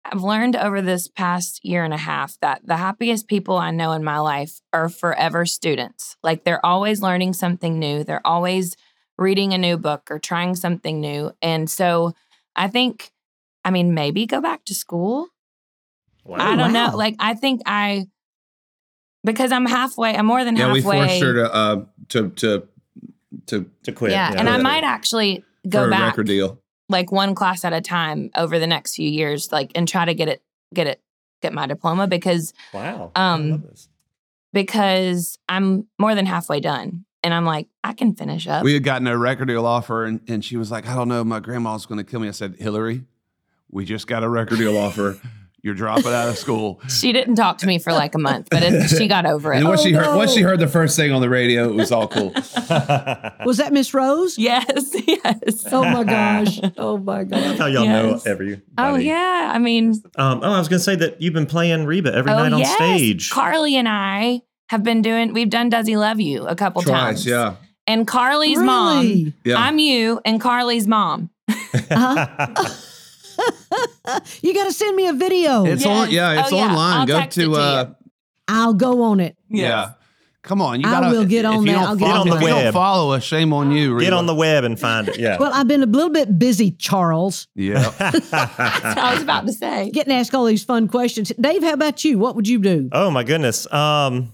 [0.05, 3.91] have learned over this past year and a half that the happiest people I know
[3.91, 6.17] in my life are forever students.
[6.23, 8.75] Like they're always learning something new, they're always
[9.17, 11.31] reading a new book or trying something new.
[11.41, 12.13] And so
[12.55, 13.11] I think,
[13.63, 15.27] I mean, maybe go back to school.
[16.25, 16.37] Wow.
[16.39, 16.91] I don't wow.
[16.91, 16.97] know.
[16.97, 18.07] Like, I think I,
[19.23, 21.07] because I'm halfway, I'm more than yeah, we halfway.
[21.07, 22.67] forced her to uh, to to
[23.47, 24.11] to to quit.
[24.11, 26.60] yeah, and I might actually for go a back record deal.
[26.91, 30.13] Like one class at a time over the next few years, like and try to
[30.13, 31.01] get it, get it,
[31.41, 33.11] get my diploma because Wow.
[33.15, 33.89] Um, I love this.
[34.53, 38.63] because I'm more than halfway done, and I'm like I can finish up.
[38.63, 41.23] We had gotten a record deal offer, and, and she was like, I don't know,
[41.23, 42.27] my grandma's going to kill me.
[42.27, 43.05] I said, Hillary,
[43.69, 45.19] we just got a record deal offer.
[45.63, 46.81] You're dropping out of school.
[46.89, 49.57] she didn't talk to me for like a month, but it, she got over it.
[49.57, 51.75] And once Oh, she heard once she heard the first thing on the radio, it
[51.75, 52.31] was all cool.
[53.45, 54.37] Was that Miss Rose?
[54.37, 54.67] yes,
[55.07, 55.65] yes.
[55.71, 56.59] Oh my gosh.
[56.77, 57.57] Oh my gosh.
[57.57, 58.25] How y'all Yes.
[58.25, 58.61] know everybody.
[58.77, 62.13] Oh yeah, I mean, Um, oh, I was gonna say that you've been playing Reba
[62.13, 62.75] every oh night on yes.
[62.75, 63.29] stage.
[63.29, 65.33] Carly and I have been doing.
[65.33, 67.25] We've done Does He Love You a couple times.
[67.25, 67.55] Yeah.
[67.87, 69.33] And Carly's mom.
[69.43, 69.57] Yeah.
[69.57, 71.29] I'm you and Carly's mom.
[71.49, 72.63] Uh-huh.
[74.41, 75.65] You got to send me a video.
[75.65, 76.63] It's on yeah, it's Oh, yeah.
[76.67, 76.97] online.
[77.01, 77.95] I'll Go to to uh you.
[78.47, 79.37] I'll go on it.
[79.49, 79.93] yeah.
[80.43, 81.75] Come on, you I gotta will get on that.
[81.77, 82.73] I'll get on the if you don't web.
[82.73, 83.99] follow us, shame on you.
[83.99, 85.19] Get on the web and find it.
[85.19, 85.37] Yeah.
[85.39, 87.89] Well, I've been a little bit busy, Charles, Yeah.
[87.99, 88.33] That's what
[88.97, 89.91] I was about to say.
[89.91, 91.31] getting asked all these fun questions.
[91.39, 92.17] Dave, how about you?
[92.17, 92.89] What would you do?
[92.91, 93.71] oh my goodness.
[93.71, 94.31] Um,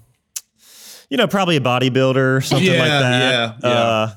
[1.10, 3.20] you know, probably a bodybuilder, something like that.
[3.32, 3.68] yeah, yeah.
[3.70, 4.14] Uh,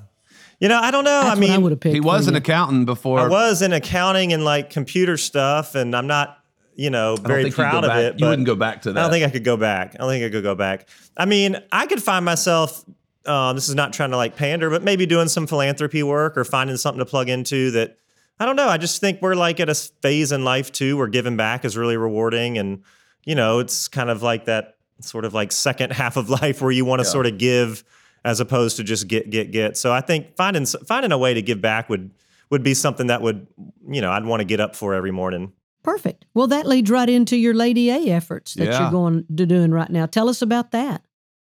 [0.61, 1.23] you know, I don't know.
[1.23, 1.95] That's I mean, I would have picked.
[1.95, 3.19] he was an accountant before.
[3.19, 6.39] I was in accounting and like computer stuff, and I'm not,
[6.77, 8.21] you know, very proud of back- it.
[8.21, 9.01] You wouldn't go back to that.
[9.01, 9.95] I don't think I could go back.
[9.95, 10.87] I don't think I could go back.
[11.17, 12.85] I mean, I could find myself.
[13.25, 16.45] Uh, this is not trying to like pander, but maybe doing some philanthropy work or
[16.45, 17.97] finding something to plug into that.
[18.39, 18.69] I don't know.
[18.69, 21.77] I just think we're like at a phase in life too where giving back is
[21.77, 22.83] really rewarding, and
[23.25, 26.71] you know, it's kind of like that sort of like second half of life where
[26.71, 27.83] you want to sort of give
[28.25, 29.77] as opposed to just get get get.
[29.77, 32.11] So I think finding finding a way to give back would
[32.51, 33.47] would be something that would
[33.89, 35.53] you know I'd want to get up for every morning.
[35.83, 36.27] Perfect.
[36.35, 38.83] Well, that leads right into your Lady A efforts that Yeah.
[38.83, 40.05] you're going to doing right now.
[40.07, 41.03] Tell us about that.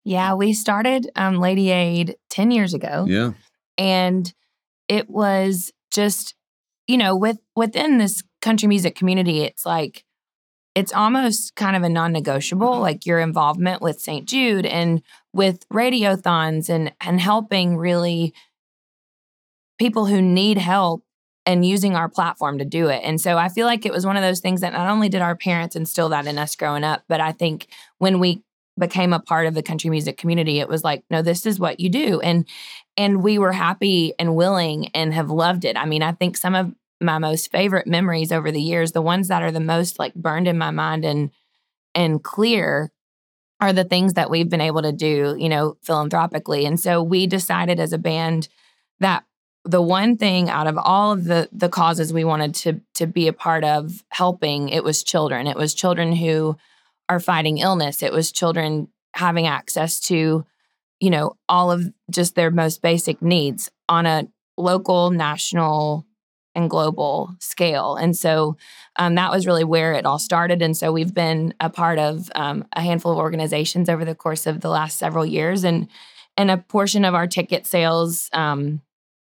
[0.06, 3.06] Yeah, we started um, Lady Aid 10 years ago.
[3.08, 3.32] Yeah.
[3.78, 4.34] and
[4.88, 6.36] it was just
[6.88, 10.04] you know with within this country music community it's like
[10.76, 14.26] it's almost kind of a non-negotiable like your involvement with St.
[14.28, 15.02] Jude and
[15.34, 18.34] with radiothons and and helping really
[19.80, 21.04] people who need help
[21.46, 23.02] and using our platform to do it.
[23.04, 25.22] And so I feel like it was one of those things that not only did
[25.22, 27.68] our parents instill that in us growing up, but I think
[27.98, 28.44] when we
[28.78, 31.80] became a part of the country music community, it was like, no, this is what
[31.80, 32.22] you do.
[32.22, 32.48] And
[32.96, 35.78] and we were happy and willing and have loved it.
[35.78, 39.28] I mean, I think some of my most favorite memories over the years, the ones
[39.30, 41.32] that are the most like burned in my mind and
[41.96, 42.92] and clear
[43.62, 46.66] are the things that we've been able to do, you know, philanthropically.
[46.66, 48.50] And so we decided as a band
[49.00, 49.24] that
[49.64, 53.28] the one thing out of all of the the causes we wanted to to be
[53.28, 55.46] a part of helping, it was children.
[55.46, 56.58] It was children who
[57.08, 58.02] are fighting illness.
[58.02, 60.46] It was children having access to,
[61.00, 66.06] you know, all of just their most basic needs on a local, national,
[66.56, 67.96] and global scale.
[67.96, 68.58] And so
[68.98, 70.62] um, that was really where it all started.
[70.62, 74.46] And so we've been a part of um, a handful of organizations over the course
[74.48, 75.88] of the last several years, and
[76.38, 78.82] and a portion of our ticket sales um,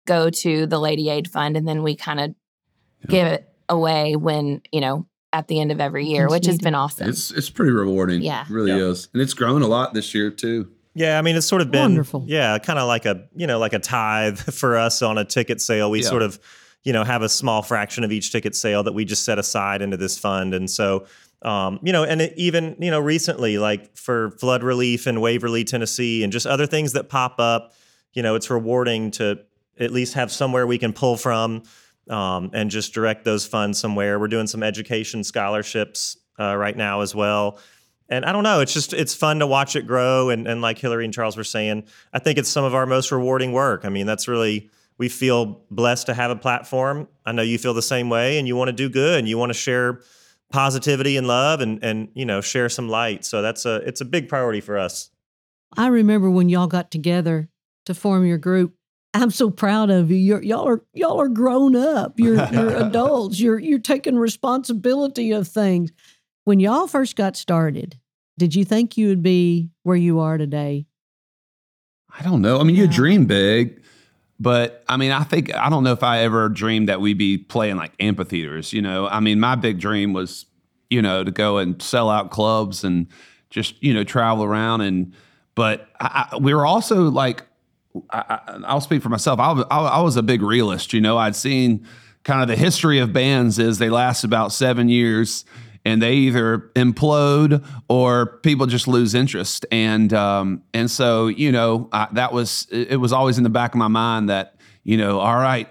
[0.08, 2.36] go to the Lady Aid Fund, and then we kind of
[3.08, 6.58] give it away when you know at the end of every year, That's which has
[6.58, 7.08] been awesome.
[7.08, 8.22] It's it's pretty rewarding.
[8.22, 8.42] Yeah.
[8.44, 8.90] It really Yeah.
[8.90, 9.08] is.
[9.14, 10.70] And it's grown a lot this year too.
[10.94, 12.26] Yeah, I mean, it's sort of been Wonderful.
[12.28, 15.62] Yeah, kind of like a you know like a tithe for us on a ticket
[15.62, 15.90] sale.
[15.90, 16.10] We Yeah.
[16.10, 16.40] sort of
[16.84, 19.82] you know, have a small fraction of each ticket sale that we just set aside
[19.82, 20.54] into this fund.
[20.54, 21.06] And so,
[21.44, 26.24] um, you know, and even, you know, recently, like for flood relief in Waverly, Tennessee,
[26.24, 27.74] and just other things that pop up,
[28.14, 29.40] you know, it's rewarding to
[29.80, 31.64] at least have somewhere we can pull from
[32.10, 34.20] um, and just direct those funds somewhere.
[34.20, 37.60] We're doing some education scholarships uh, right now as well.
[38.10, 40.30] And I don't know, it's just it's fun to watch it grow.
[40.30, 43.12] And, and like Hillary and Charles were saying, I think it's some of our most
[43.12, 43.86] rewarding work.
[43.86, 44.70] I mean, that's really
[45.02, 47.08] we feel blessed to have a platform.
[47.26, 49.36] I know you feel the same way, and you want to do good, and you
[49.36, 50.02] want to share
[50.52, 53.26] positivity and love, and and you know share some light.
[53.26, 55.10] So that's a it's a big priority for us.
[55.76, 57.50] I remember when y'all got together
[57.88, 58.76] to form your group.
[59.16, 60.18] I'm so proud of you.
[60.18, 62.20] You're, y'all are y'all are grown up.
[62.20, 63.40] You're you're adults.
[63.40, 65.92] You're you're taking responsibility of things.
[66.44, 67.98] When y'all first got started,
[68.38, 70.86] did you think you would be where you are today?
[72.20, 72.60] I don't know.
[72.60, 73.81] I mean, you dream big,
[74.42, 77.38] but I mean, I think I don't know if I ever dreamed that we'd be
[77.38, 78.74] playing like amphitheaters.
[78.74, 80.48] You know, I mean, my big dream was,
[80.90, 83.06] you know, to go and sell out clubs and
[83.52, 85.14] just you know travel around and.
[85.54, 87.44] But I, I, we were also like,
[88.10, 89.38] I, I, I'll speak for myself.
[89.38, 90.94] I, I, I was a big realist.
[90.94, 91.86] You know, I'd seen
[92.24, 95.44] kind of the history of bands is they last about seven years
[95.86, 99.66] and they either implode or people just lose interest.
[99.72, 103.74] And um, and so you know I, that was it was always in the back
[103.74, 105.68] of my mind that you know all right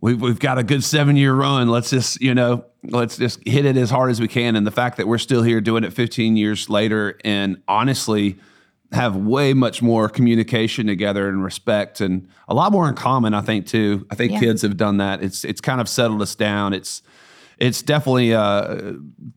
[0.00, 1.68] we've we've got a good seven year run.
[1.68, 4.54] Let's just you know let's just hit it as hard as we can.
[4.56, 8.38] And the fact that we're still here doing it 15 years later, and honestly
[8.92, 13.40] have way much more communication together and respect and a lot more in common i
[13.40, 14.38] think too i think Yeah.
[14.38, 17.02] kids have done that it's it's kind of settled us down it's
[17.58, 18.92] it's definitely uh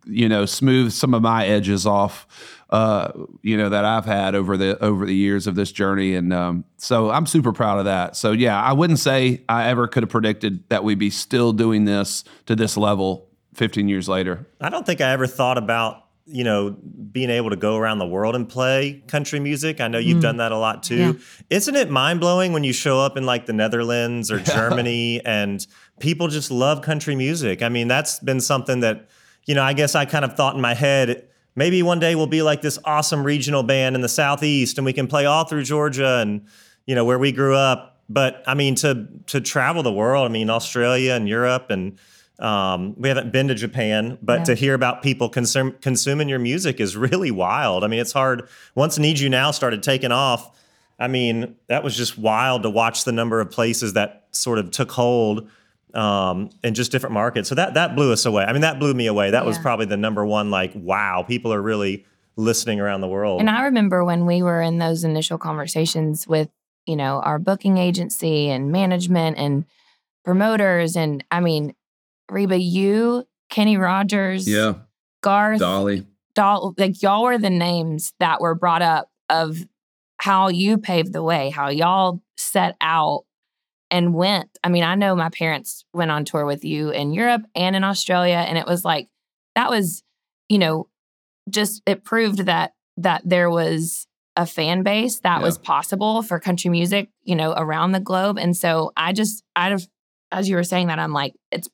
[0.05, 2.27] you know smoothed some of my edges off
[2.69, 6.33] uh you know that i've had over the over the years of this journey and
[6.33, 10.03] um so i'm super proud of that so yeah i wouldn't say i ever could
[10.03, 14.69] have predicted that we'd be still doing this to this level 15 years later I
[14.69, 16.77] don't think I ever thought about you know
[17.11, 19.81] being able to go around the world and play country music.
[19.81, 20.95] I know you've done that a lot too.
[20.95, 21.13] Yeah.
[21.49, 25.65] Isn't it mind blowing when you show up in like the Netherlands or Germany and
[25.99, 27.61] people just love country music?
[27.61, 29.07] I mean, that's been something that
[29.45, 31.25] you know I guess I kind of thought in my head.
[31.55, 34.93] Maybe one day we'll be like this awesome regional band in the southeast, and we
[34.93, 36.45] can play all through Georgia and
[36.85, 38.01] you know where we grew up.
[38.09, 41.97] But I mean, to to travel the world, I mean Australia and Europe and
[42.39, 44.43] um, we haven't been to Japan, but Yeah.
[44.45, 47.83] to hear about people consum- consuming your music is really wild.
[47.83, 48.47] I mean, it's hard.
[48.75, 50.57] Once Need You Now started taking off,
[50.97, 54.71] I mean, that was just wild to watch the number of places that sort of
[54.71, 55.49] took hold
[55.93, 57.49] um, in just different markets.
[57.49, 58.43] So that that blew us away.
[58.43, 59.31] I mean, that blew me away.
[59.31, 60.51] That was probably the number one.
[60.51, 63.41] Like, wow, people are really listening around the world.
[63.41, 66.49] And I remember when we were in those initial conversations with,
[66.85, 69.65] you know, our booking agency and management and
[70.23, 70.95] promoters.
[70.95, 71.75] And I mean,
[72.29, 74.75] Reba, you, Kenny Rogers, yeah,
[75.21, 79.57] Garth, dolly Doll, like y'all were the names that were brought up of
[80.17, 83.25] how you paved the way, how y'all set out
[83.91, 84.57] and went.
[84.63, 87.83] I mean, I know my parents went on tour with you in Europe and in
[87.83, 89.07] Australia, and it was like
[89.55, 90.03] that was,
[90.47, 90.87] you know,
[91.49, 96.69] just it proved that that there was a fan base that was possible for country
[96.69, 98.37] music, you know, around the globe.
[98.37, 99.85] And so I just, I have,
[100.31, 101.67] as you were saying that, I'm like, it's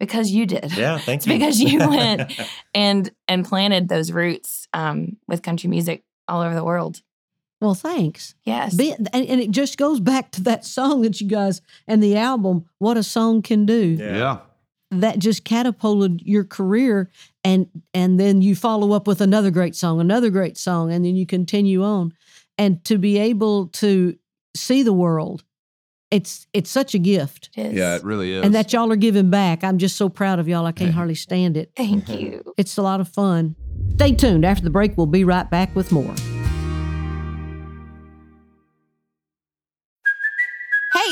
[0.00, 1.34] because you did yeah, thank you.
[1.34, 2.32] because you went.
[2.74, 7.02] and and planted those roots um, with country music all over the world.
[7.60, 8.34] Well, thanks.
[8.44, 8.74] Yes.
[8.74, 12.16] Be- and, and it just goes back to that song that you guys and the
[12.16, 13.96] album, What a Song Can Do.
[13.98, 14.16] Yeah.
[14.16, 14.38] yeah.
[14.90, 17.10] That just catapulted your career
[17.44, 21.14] and and then you follow up with another great song, another great song, and then
[21.14, 22.14] you continue on.
[22.56, 24.16] And to be able to
[24.56, 25.44] see the world,
[26.10, 27.50] it's it's such a gift.
[27.54, 27.74] It is.
[27.74, 28.42] Yeah, it really is.
[28.42, 29.62] And that y'all are giving back.
[29.62, 30.64] I'm just so proud of y'all.
[30.64, 31.70] I can't hardly stand it.
[31.76, 32.54] Thank you.
[32.56, 33.56] It's a lot of fun.
[33.96, 34.46] Stay tuned.
[34.46, 36.14] After the break, we'll be right back with more.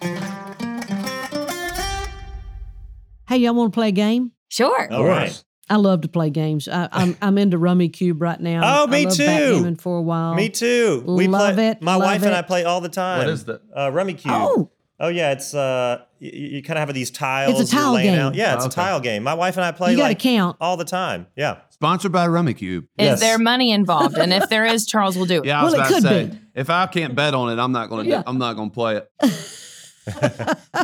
[0.00, 0.16] Hey,
[3.38, 4.32] y'all want to play a game?
[4.48, 4.92] Sure.
[4.92, 5.42] All right.
[5.70, 6.68] I love to play games.
[6.68, 8.82] I, I'm I'm into Rummikub right now.
[8.82, 9.24] Oh, me I me love too.
[9.26, 10.34] Backgammon for a while.
[10.34, 11.02] Me too.
[11.06, 12.34] We Love play, it, My love wife and.
[12.34, 13.18] I play all the time.
[13.18, 13.62] What is that?
[13.74, 14.22] Uh, Rummikub.
[14.26, 14.70] Oh.
[15.00, 17.58] Oh yeah, it's uh, you, you kind of have these tiles.
[17.60, 18.18] It's a tile game.
[18.18, 18.34] Out.
[18.34, 19.22] Yeah, it's Oh, a tile game.
[19.22, 20.56] My wife and I play You gotta like count.
[20.60, 21.26] all the time.
[21.36, 21.60] Yeah.
[21.70, 22.82] Sponsored by Rummikub.
[22.82, 23.20] Is Yes.
[23.20, 24.16] there money involved?
[24.18, 25.46] And if there is, Charles will do it.
[25.46, 26.38] Yeah, I was Well, it about to could say be.
[26.54, 28.10] if I can't bet on it, I'm not going to.
[28.10, 28.22] Yeah.
[28.26, 29.10] I'm not going to play it.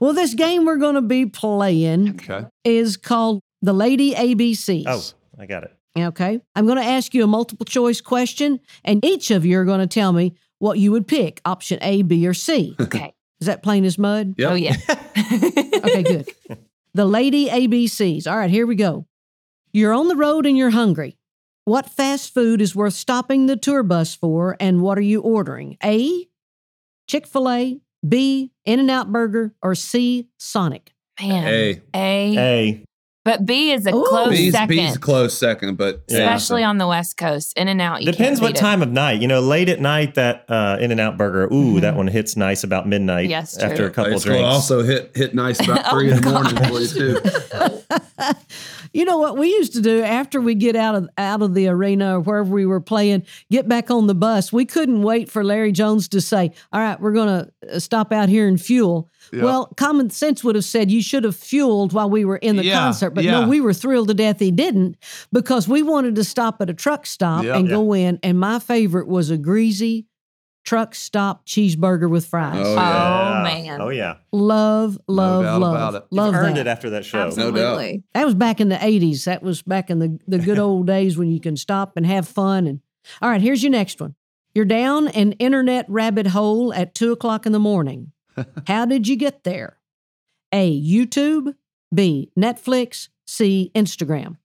[0.00, 2.46] Well, this game we're going to be playing Okay.
[2.64, 4.84] is called the Lady ABCs.
[4.86, 5.72] Oh, I got it.
[5.96, 6.40] Okay.
[6.56, 9.80] I'm going to ask you a multiple choice question, and each of you are going
[9.80, 12.74] to tell me what you would pick option A, B, or C.
[12.80, 13.14] Okay.
[13.40, 14.34] Is that plain as mud?
[14.36, 14.50] Yep.
[14.50, 14.76] Oh, yeah.
[15.84, 16.28] Okay, good.
[16.94, 18.26] the Lady ABCs.
[18.30, 19.06] All right, here we go.
[19.72, 21.16] You're on the road and you're hungry.
[21.64, 25.76] What fast food is worth stopping the tour bus for, and what are you ordering?
[25.84, 26.26] A,
[27.06, 30.92] Chick fil A, B, In N Out Burger, or C, Sonic?
[31.20, 31.46] Man.
[31.46, 31.80] A.
[31.94, 32.38] A.
[32.38, 32.84] A.
[33.24, 34.04] But B is a Ooh.
[34.06, 34.68] close B's, second.
[34.68, 36.18] B's a close second, but Yeah.
[36.18, 37.54] Especially on the West Coast.
[37.56, 38.00] In and out.
[38.00, 38.60] Depends can't what beat it.
[38.60, 39.22] time of night.
[39.22, 41.48] You know, late at night, that uh, In and Out burger.
[41.50, 43.30] Ooh, that one hits nice about midnight.
[43.30, 43.66] Yes, true.
[43.66, 44.54] after a couple it's going drinks.
[44.54, 47.20] also hit hit nice about Oh, three in the morning for you too.
[48.94, 51.66] You know what we used to do after we get out of out of the
[51.66, 54.52] arena or wherever we were playing, get back on the bus.
[54.52, 58.12] We couldn't wait for Larry Jones to say, "All right, we're going to uh, stop
[58.12, 62.08] out here and fuel." Well, common sense would have said you should have fueled while
[62.08, 63.40] we were in the Yeah, concert, but yeah.
[63.40, 64.96] no, we were thrilled to death he didn't
[65.32, 67.56] because we wanted to stop at a truck stop Yep.
[67.56, 68.20] and go in.
[68.22, 70.06] And my favorite was a greasy
[70.64, 72.56] truck stop cheeseburger with fries.
[72.66, 73.40] Oh, Oh, Yeah.
[73.44, 73.80] man.
[73.80, 74.16] Oh yeah.
[74.32, 76.04] Love, love, doubt love, about it.
[76.10, 76.66] love Earned that.
[76.66, 77.18] it after that show.
[77.18, 78.02] Absolutely.
[78.14, 79.24] That was back in the 80s.
[79.24, 82.26] That was back in the, the good old days when you can stop and have
[82.26, 82.66] fun.
[82.66, 82.80] And
[83.20, 84.14] all right, here's your next one.
[84.54, 88.12] You're down an internet rabbit hole at two o'clock in the morning.
[88.66, 89.78] How did you get there?
[90.52, 90.80] A.
[90.80, 91.54] YouTube.
[91.94, 92.30] B.
[92.38, 93.08] Netflix.
[93.26, 93.70] C.
[93.74, 94.36] Instagram.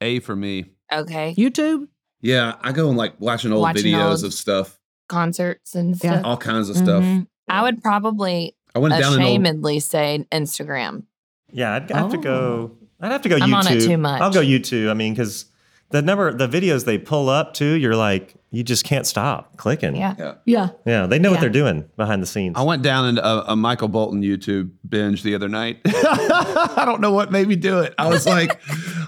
[0.00, 0.66] A for me.
[0.92, 1.34] Okay.
[1.36, 1.88] YouTube.
[2.20, 4.75] Yeah, I go and like watching old Watching videos old- of stuff,
[5.08, 6.12] Concerts and Yeah.
[6.12, 6.20] stuff.
[6.24, 7.02] all kinds of stuff.
[7.02, 7.26] Mhm.
[7.48, 9.82] I would probably I went down an old.
[9.82, 11.04] say Instagram.
[11.52, 12.72] Yeah, I'd have to go.
[13.00, 13.54] I'd have to go I'm YouTube.
[13.54, 14.20] on it too much.
[14.20, 14.90] I'll go YouTube.
[14.90, 15.46] I mean, because
[15.90, 19.94] the number, the videos they pull up too, you're like, you just can't stop clicking.
[19.96, 20.34] Yeah.
[20.44, 20.70] Yeah.
[20.86, 22.54] Yeah, they know what they're doing behind the scenes.
[22.56, 25.78] I went down into a, a Michael Bolton YouTube binge the other night.
[25.86, 27.94] I don't know what made me do it.
[27.98, 28.60] I was like,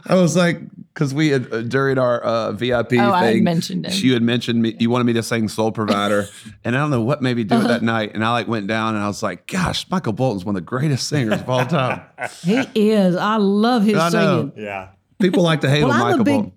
[0.07, 0.61] I was like,
[0.99, 4.03] because we had uh, during our uh, VIP Oh, I had thing, mentioned it.
[4.03, 4.75] you had mentioned me.
[4.81, 6.27] You wanted me to sing Soul Provider,
[6.65, 7.69] and I don't know what made me do it Uh-huh.
[7.69, 8.13] that night.
[8.15, 10.67] And I like went down and I was like, gosh, Michael Bolton's one of the
[10.67, 12.03] greatest singers of all time.
[12.43, 13.15] He is.
[13.15, 14.51] I love his I know.
[14.51, 14.65] singing.
[14.67, 14.89] yeah.
[15.21, 16.53] People like to hate Well, on Michael big- Bolton.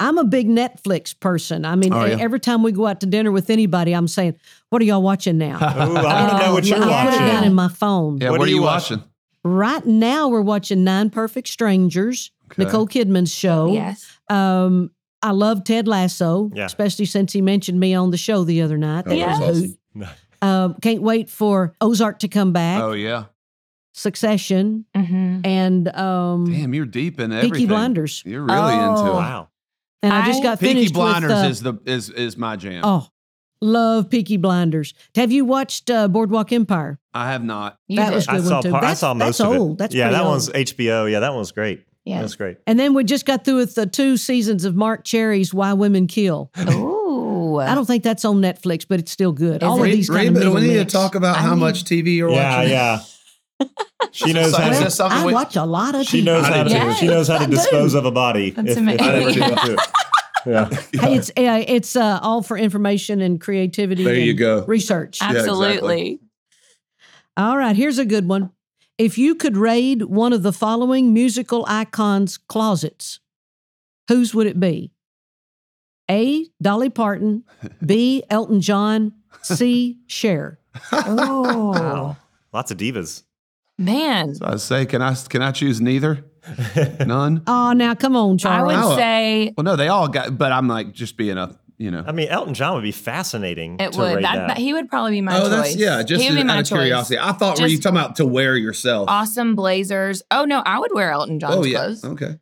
[0.00, 1.64] I'm a big Netflix person.
[1.64, 2.18] I mean, Oh, yeah.
[2.20, 4.36] every time we go out to dinner with anybody, I'm saying,
[4.70, 7.14] "What are y'all watching now?" Ooh, I want to know what Oh, you're I put
[7.14, 8.18] it down in my phone.
[8.18, 9.02] Yeah, What what, are are you you watching?
[9.42, 12.64] Right now, we're watching Nine Perfect Strangers, Okay.
[12.64, 13.72] Nicole Kidman's show.
[13.72, 14.18] Yes.
[14.28, 14.90] Um,
[15.22, 16.66] I love Ted Lasso, Yeah.
[16.66, 19.04] especially since he mentioned me on the show the other night.
[19.06, 19.40] That Oh, Yes.
[19.40, 19.76] was
[20.42, 20.46] a.
[20.46, 23.24] Um, can't wait for Ozark to come back, Oh yeah,
[23.94, 27.52] Succession, hmm and um, damn, you're deep in everything.
[27.52, 27.66] Peaky.
[27.66, 28.22] Blinders.
[28.24, 29.08] You're really into it.
[29.10, 29.14] Oh.
[29.14, 29.48] Wow.
[30.04, 32.54] And I, just I- got Peaky finished Blinders with, uh, is the is is my
[32.54, 32.82] jam.
[32.84, 33.08] oh,
[33.60, 34.94] love Peaky Blinders.
[35.16, 37.00] Have you watched uh, Boardwalk Empire?
[37.12, 37.76] I have not.
[37.88, 38.14] You That did.
[38.14, 38.70] was I good saw, one too.
[38.70, 39.58] part, I saw most that's of it.
[39.58, 39.78] old.
[39.78, 40.30] That's yeah, that old.
[40.30, 41.10] one's HBO.
[41.10, 41.84] Yeah, that one's great.
[42.08, 42.16] Yeah.
[42.16, 42.56] That was great.
[42.66, 46.06] And then we just got through with the two seasons of Marc Cherry's Why Women
[46.06, 46.50] Kill.
[46.58, 47.58] Ooh.
[47.58, 49.62] I don't think that's on Netflix, but it's still good.
[49.62, 49.90] Is All it?
[49.90, 51.84] of these read kind of it, we need to talk about I how need- much
[51.84, 52.70] TV you're Yeah, watching.
[52.72, 53.00] yeah.
[54.12, 54.84] She knows how Is to.
[54.84, 56.70] that something I watch a lot of She knows how to.
[56.70, 56.92] too.
[56.94, 58.50] She knows how to dispose of a body.
[58.52, 59.06] That's if, if amazing.
[59.06, 59.80] they ever get into it.
[60.46, 60.68] Yeah.
[61.00, 64.04] Hey, it's uh, it's uh, all for information and creativity.
[64.04, 64.64] There you go.
[64.66, 65.20] Research.
[65.20, 65.50] Yeah, exactly.
[65.50, 66.20] Absolutely.
[67.36, 68.50] All right, here's a good one.
[68.98, 73.20] If you could raid one of the following musical icons' closets,
[74.08, 74.92] whose would it be?
[76.10, 76.46] A.
[76.60, 77.44] Dolly Parton.
[77.84, 78.24] B.
[78.28, 79.12] Elton John.
[79.42, 79.98] C.
[80.08, 80.58] Cher.
[80.92, 82.16] Oh.
[82.52, 83.22] Lots of divas.
[83.78, 84.34] Man.
[84.42, 86.24] I say, can I can I choose neither?
[87.06, 87.42] None.
[87.46, 90.36] Oh, now come on, I would say Well, no, they all got.
[90.38, 92.04] But I'm like just being a you know.
[92.06, 93.76] I mean, Elton John would be fascinating.
[93.80, 94.14] it to would.
[94.16, 94.48] rate That, that.
[94.48, 95.50] that- he would probably be my oh, choice.
[95.50, 96.02] that's yeah.
[96.02, 96.78] Just he would be out my of choice.
[96.78, 99.08] curiosity, I thought were you talking about to wear yourself?
[99.08, 100.22] Awesome blazers.
[100.30, 101.78] Oh no, I would wear Elton John's oh yeah.
[101.78, 102.04] clothes.
[102.04, 102.34] Okay.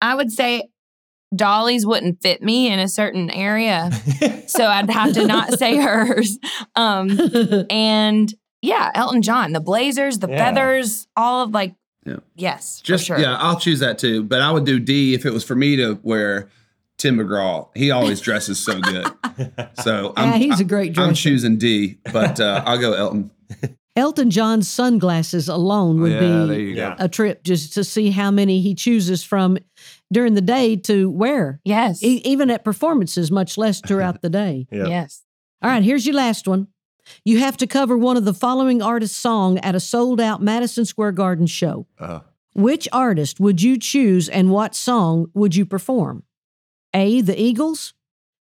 [0.00, 0.68] I would say
[1.34, 3.90] Dolly's wouldn't fit me in a certain area.
[4.46, 6.38] so I'd have to not say hers.
[6.76, 7.10] Um,
[7.70, 8.32] and
[8.62, 10.36] yeah, Elton John, the blazers, the Yeah.
[10.46, 11.74] feathers, all of like,
[12.06, 12.16] Yeah.
[12.36, 13.18] yes, Just for sure.
[13.18, 14.22] yeah, I'll choose that too.
[14.22, 16.48] But I would do D if it was for me to wear
[16.98, 17.68] Tim McGraw.
[17.74, 19.06] He always dresses so good.
[19.84, 21.14] So I'm, Yeah, he's a great I'm dresser.
[21.14, 23.30] choosing D, but uh, I'll go Elton.
[23.96, 26.26] Elton John's sunglasses alone would yeah, be
[26.62, 26.96] you Yeah.
[26.98, 27.04] go.
[27.04, 29.58] a trip just to see how many he chooses from
[30.12, 32.02] during the day to wear, Yes.
[32.02, 34.66] e- even at performances, much less throughout the day.
[34.72, 34.86] Yeah.
[34.88, 35.22] Yes.
[35.62, 36.66] All right, here's your last one.
[37.24, 40.84] You have to cover one of the following artists' song at a sold out Madison
[40.84, 41.86] Square Garden show.
[41.98, 42.20] Uh,
[42.54, 46.24] Which artist would you choose and what song would you perform?
[46.94, 47.20] A.
[47.20, 47.94] The Eagles.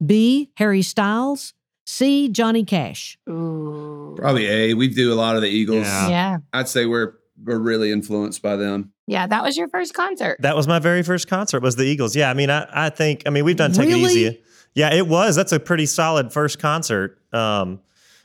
[0.04, 0.50] B.
[0.56, 1.54] Harry Styles.
[1.86, 2.28] C.
[2.28, 3.18] Johnny Cash.
[3.28, 4.14] Ooh.
[4.16, 4.74] probably A.
[4.74, 5.86] We do a lot of the Eagles.
[5.86, 6.08] Yeah.
[6.08, 6.38] Yeah.
[6.52, 8.92] I'd say we're we're really influenced by them.
[9.06, 9.26] Yeah.
[9.26, 10.38] That was your first concert.
[10.40, 11.60] That was my very first concert.
[11.60, 12.16] Was the Eagles?
[12.16, 14.12] Yeah, I mean, I, I think I mean we've done Take It Really?
[14.12, 14.42] Easy.
[14.74, 15.36] Yeah, it was.
[15.36, 17.18] That's a pretty solid first concert.
[17.32, 17.80] Um,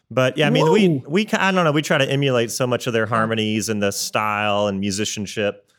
[0.10, 1.10] but yeah, I mean, we Whoa.
[1.10, 1.72] we ki- I don't know.
[1.72, 5.72] We try to emulate so much of their harmonies and the style and musicianship.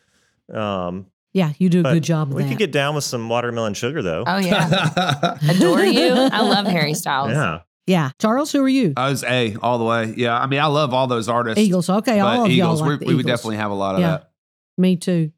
[0.52, 2.48] Um, Yeah, you do a but good job we that.
[2.48, 4.24] could get down with some watermelon sugar though.
[4.26, 5.38] Oh, yeah.
[5.48, 6.12] Adore you.
[6.12, 7.30] I love Harry Styles.
[7.30, 8.10] yeah, yeah.
[8.18, 8.94] Charles, who are you?
[8.96, 10.12] I was A all the way.
[10.16, 11.60] Yeah, I mean, I love all those artists.
[11.60, 11.88] Eagles.
[11.88, 14.00] Okay, all of Eagles, y'all we're- like the we would definitely have a lot of
[14.00, 14.08] Yeah.
[14.10, 14.30] that.
[14.76, 15.30] Me too.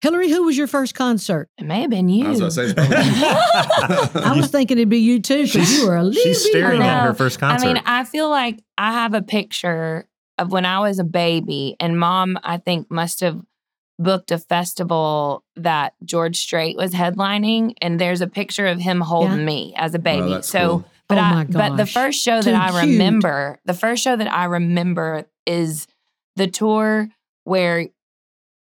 [0.00, 1.48] Hillary, who was your first concert?
[1.58, 2.26] It may have been you.
[2.26, 2.74] I was about to say.
[4.24, 6.88] I was thinking it'd be you too because you were a little she's staring young.
[6.88, 7.64] at her first concert.
[7.68, 10.08] I mean, I feel like I have a picture
[10.38, 13.40] of when I was a baby, and mom, I think, must have
[14.02, 19.38] booked a festival that George Strait was headlining, and there's a picture of him holding
[19.40, 19.44] Yeah.
[19.44, 20.30] me as a baby.
[20.30, 20.84] that's so, cool.
[21.08, 22.92] but Oh I, my but the first show Too that I cute.
[22.92, 25.86] remember, the first show that I remember is
[26.36, 27.08] the tour
[27.44, 27.88] where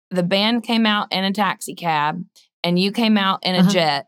[0.10, 2.24] the band came out in a taxi cab,
[2.64, 3.70] and you came out in a Uh-huh.
[3.72, 4.08] jet,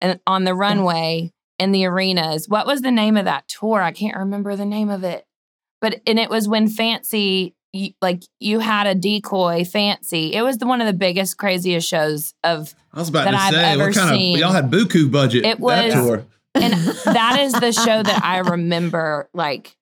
[0.00, 2.48] and on the runway in the arenas.
[2.48, 3.80] What was the name of that tour?
[3.82, 5.24] I can't remember the name of it.
[5.80, 10.32] But and it was when Fancy you, like you had a decoy Fancy.
[10.32, 13.36] It was the, one of the biggest craziest shows of I was about that to
[13.36, 14.36] I've say, ever what kind seen.
[14.36, 15.44] of y'all had buku budget?
[15.44, 16.24] It that was- tour.
[16.54, 16.72] and
[17.04, 19.76] that is the show that I remember like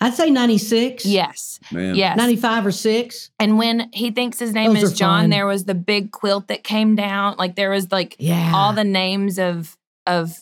[0.00, 1.04] I'd say 96.
[1.06, 1.58] yes.
[1.72, 1.96] Man.
[1.96, 2.16] Yes.
[2.16, 3.30] 95 or 6.
[3.40, 5.30] And when he thinks his name Those is John, fun.
[5.30, 7.34] there was the big quilt that came down.
[7.36, 8.52] Like there was like Yeah.
[8.54, 9.76] all the names of
[10.06, 10.36] of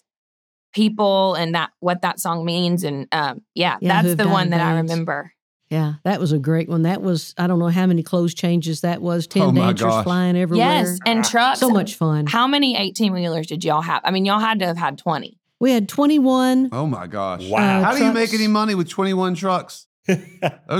[0.74, 2.84] people and that what that song means.
[2.84, 4.90] And um yeah, Yeah, that's the one that I bands.
[4.92, 5.32] remember.
[5.70, 6.82] Yeah, that was a great one.
[6.82, 9.26] That was, I don't know how many clothes changes that was.
[9.26, 10.04] 10 Oh dancers gosh.
[10.04, 10.66] flying everywhere.
[10.66, 10.98] Yes.
[11.04, 11.58] And trucks.
[11.58, 12.26] So much fun.
[12.26, 14.00] How many 18 wheelers did y'all have?
[14.04, 15.36] I mean, y'all had to have had 20.
[15.58, 16.68] We had 21.
[16.70, 17.48] Oh my gosh.
[17.48, 17.80] Wow.
[17.80, 19.86] Uh, how do you make any money with 21 trucks?
[20.06, 20.16] Those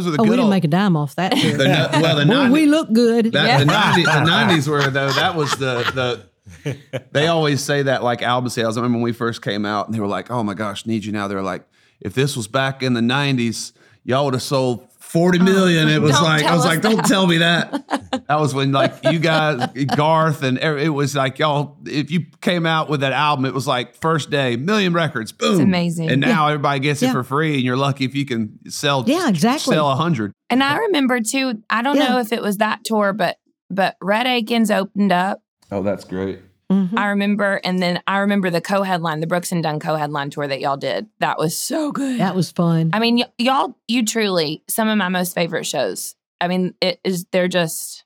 [0.07, 0.51] are the Oh, good we didn't old.
[0.51, 1.33] make a dime off that.
[1.35, 3.33] the, no- well, the Boy, 90, we look good.
[3.33, 5.11] that, the, 90, the 90s were though.
[5.11, 6.77] That was the the.
[7.11, 8.77] They always say that like album sales.
[8.77, 11.05] I remember when we first came out, and they were like, "Oh my gosh, need
[11.05, 11.67] you now." They're like,
[12.01, 13.73] "If this was back in the 90s,
[14.07, 15.89] y'all would have sold." 40 million.
[15.89, 17.71] It was like, I was us like, don't tell me that.
[18.29, 22.67] that was when like you guys, Garth and it was like y'all, if you came
[22.67, 25.61] out with that album, it was like first day, million records, boom.
[25.61, 26.11] amazing.
[26.11, 27.11] And now everybody gets Yeah.
[27.11, 29.75] it for free and you're lucky if you can sell, Yeah, exactly.
[29.77, 30.33] sell a hundred.
[30.51, 32.09] And I remember too, I don't Yeah.
[32.09, 33.37] know if it was that tour, but
[33.71, 35.41] but Rhett Akins opened up.
[35.71, 36.41] Oh, that's great.
[36.71, 36.99] Mhm.
[36.99, 40.61] I remember, and then I remember the co-headline, the Brooks and Dunn co-headline tour that
[40.61, 41.07] y'all did.
[41.21, 42.19] That was so good.
[42.19, 42.91] That was fun.
[42.93, 46.17] I mean, y- y'all, you truly some of my most favorite shows.
[46.41, 48.05] I mean, it is they're just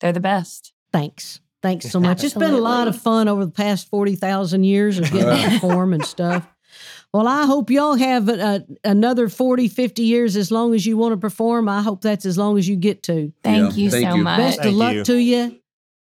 [0.00, 0.72] they're the best.
[0.92, 1.40] Thanks.
[1.62, 2.24] Thanks so much.
[2.24, 5.92] It's been a lot of fun over the past 40,000 years of getting to perform
[5.92, 6.46] and stuff.
[7.14, 11.12] Well, I hope y'all have uh, another 40, 50 years as long as you want
[11.12, 11.68] to perform.
[11.68, 13.30] I hope that's as long as you get to.
[13.44, 14.22] Thank Yeah, you thank so you.
[14.24, 14.38] much.
[14.38, 15.04] Best of luck you.
[15.04, 15.58] to you.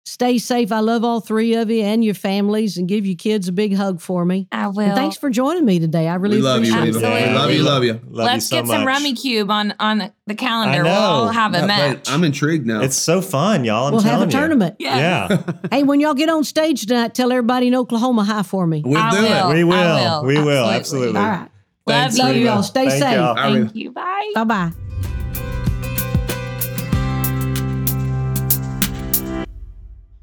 [0.09, 0.73] Stay safe.
[0.73, 3.75] I love all three of you and your families and give your kids a big
[3.77, 4.49] hug for me.
[4.51, 4.81] I will.
[4.81, 6.09] And thanks for joining me today.
[6.09, 7.17] I really we love you, appreciate Reba.
[7.23, 7.29] it.
[7.31, 7.93] We love you, love you.
[7.93, 8.85] Love you Let's so get some.
[8.87, 10.83] Rummikub on on the, the calendar.
[10.85, 12.09] We'll all have a Yeah, match.
[12.11, 12.81] I'm intrigued now.
[12.83, 13.87] It's so fun, y'all.
[13.89, 14.77] I'm We'll have a tournament.
[14.79, 14.87] You.
[14.89, 18.83] Yeah, Hey, when y'all get on stage tonight, tell everybody in Oklahoma hi for me.
[18.85, 19.51] we'll I do will.
[19.51, 19.55] it.
[19.55, 19.75] we will.
[19.77, 20.25] Will.
[20.25, 20.65] We will.
[20.67, 21.19] Absolutely.
[21.19, 21.21] Absolutely.
[21.21, 21.49] All right.
[21.87, 22.41] Thanks, Love Reba.
[22.45, 22.63] y'all.
[22.63, 23.15] Stay Thank safe.
[23.15, 23.35] y'all.
[23.35, 23.91] Thank you.
[23.93, 24.33] Bye.
[24.35, 24.88] Bye bye.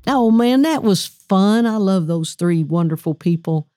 [0.07, 1.65] Oh man, that was fun.
[1.65, 3.67] I love those three wonderful people.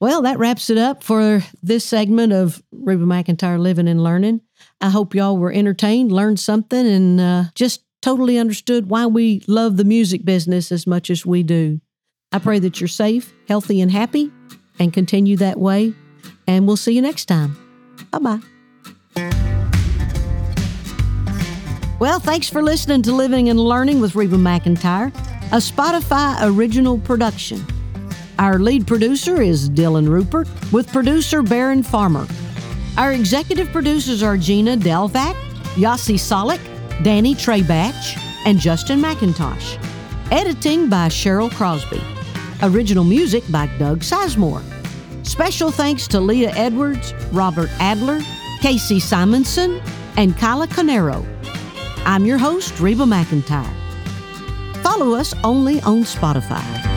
[0.00, 4.42] Well, that wraps it up for this segment of Reba McEntire Living and Learning.
[4.80, 9.78] I hope y'all were entertained, learned something, and uh, just totally understood why we love
[9.78, 11.80] the music business as much as we do.
[12.32, 14.30] I pray that you're safe, healthy, and happy,
[14.78, 15.94] and continue that way.
[16.46, 17.56] And we'll see you next time.
[18.10, 18.40] Bye bye.
[21.98, 25.14] Well, thanks for listening to Living and Learning with Reba McEntire,
[25.54, 27.64] a Spotify original production.
[28.40, 32.26] Our lead producer is Dylan Rupert with producer Baron Farmer.
[32.96, 35.34] Our executive producers are Gina Delvac,
[35.76, 36.58] Yossi Solik,
[37.04, 39.78] Danny Treybatch, and Justin McIntosh.
[40.32, 42.02] Editing by Cheryl Crosby.
[42.64, 44.64] Original music by Doug Sizemore.
[45.24, 48.18] Special thanks to Leah Edwards, Robert Adler,
[48.60, 49.80] Casey Simonson,
[50.16, 51.24] and Kyla Canero.
[52.04, 53.83] I'm your host, Reba McEntire.
[54.84, 56.93] Follow us only on Spotify.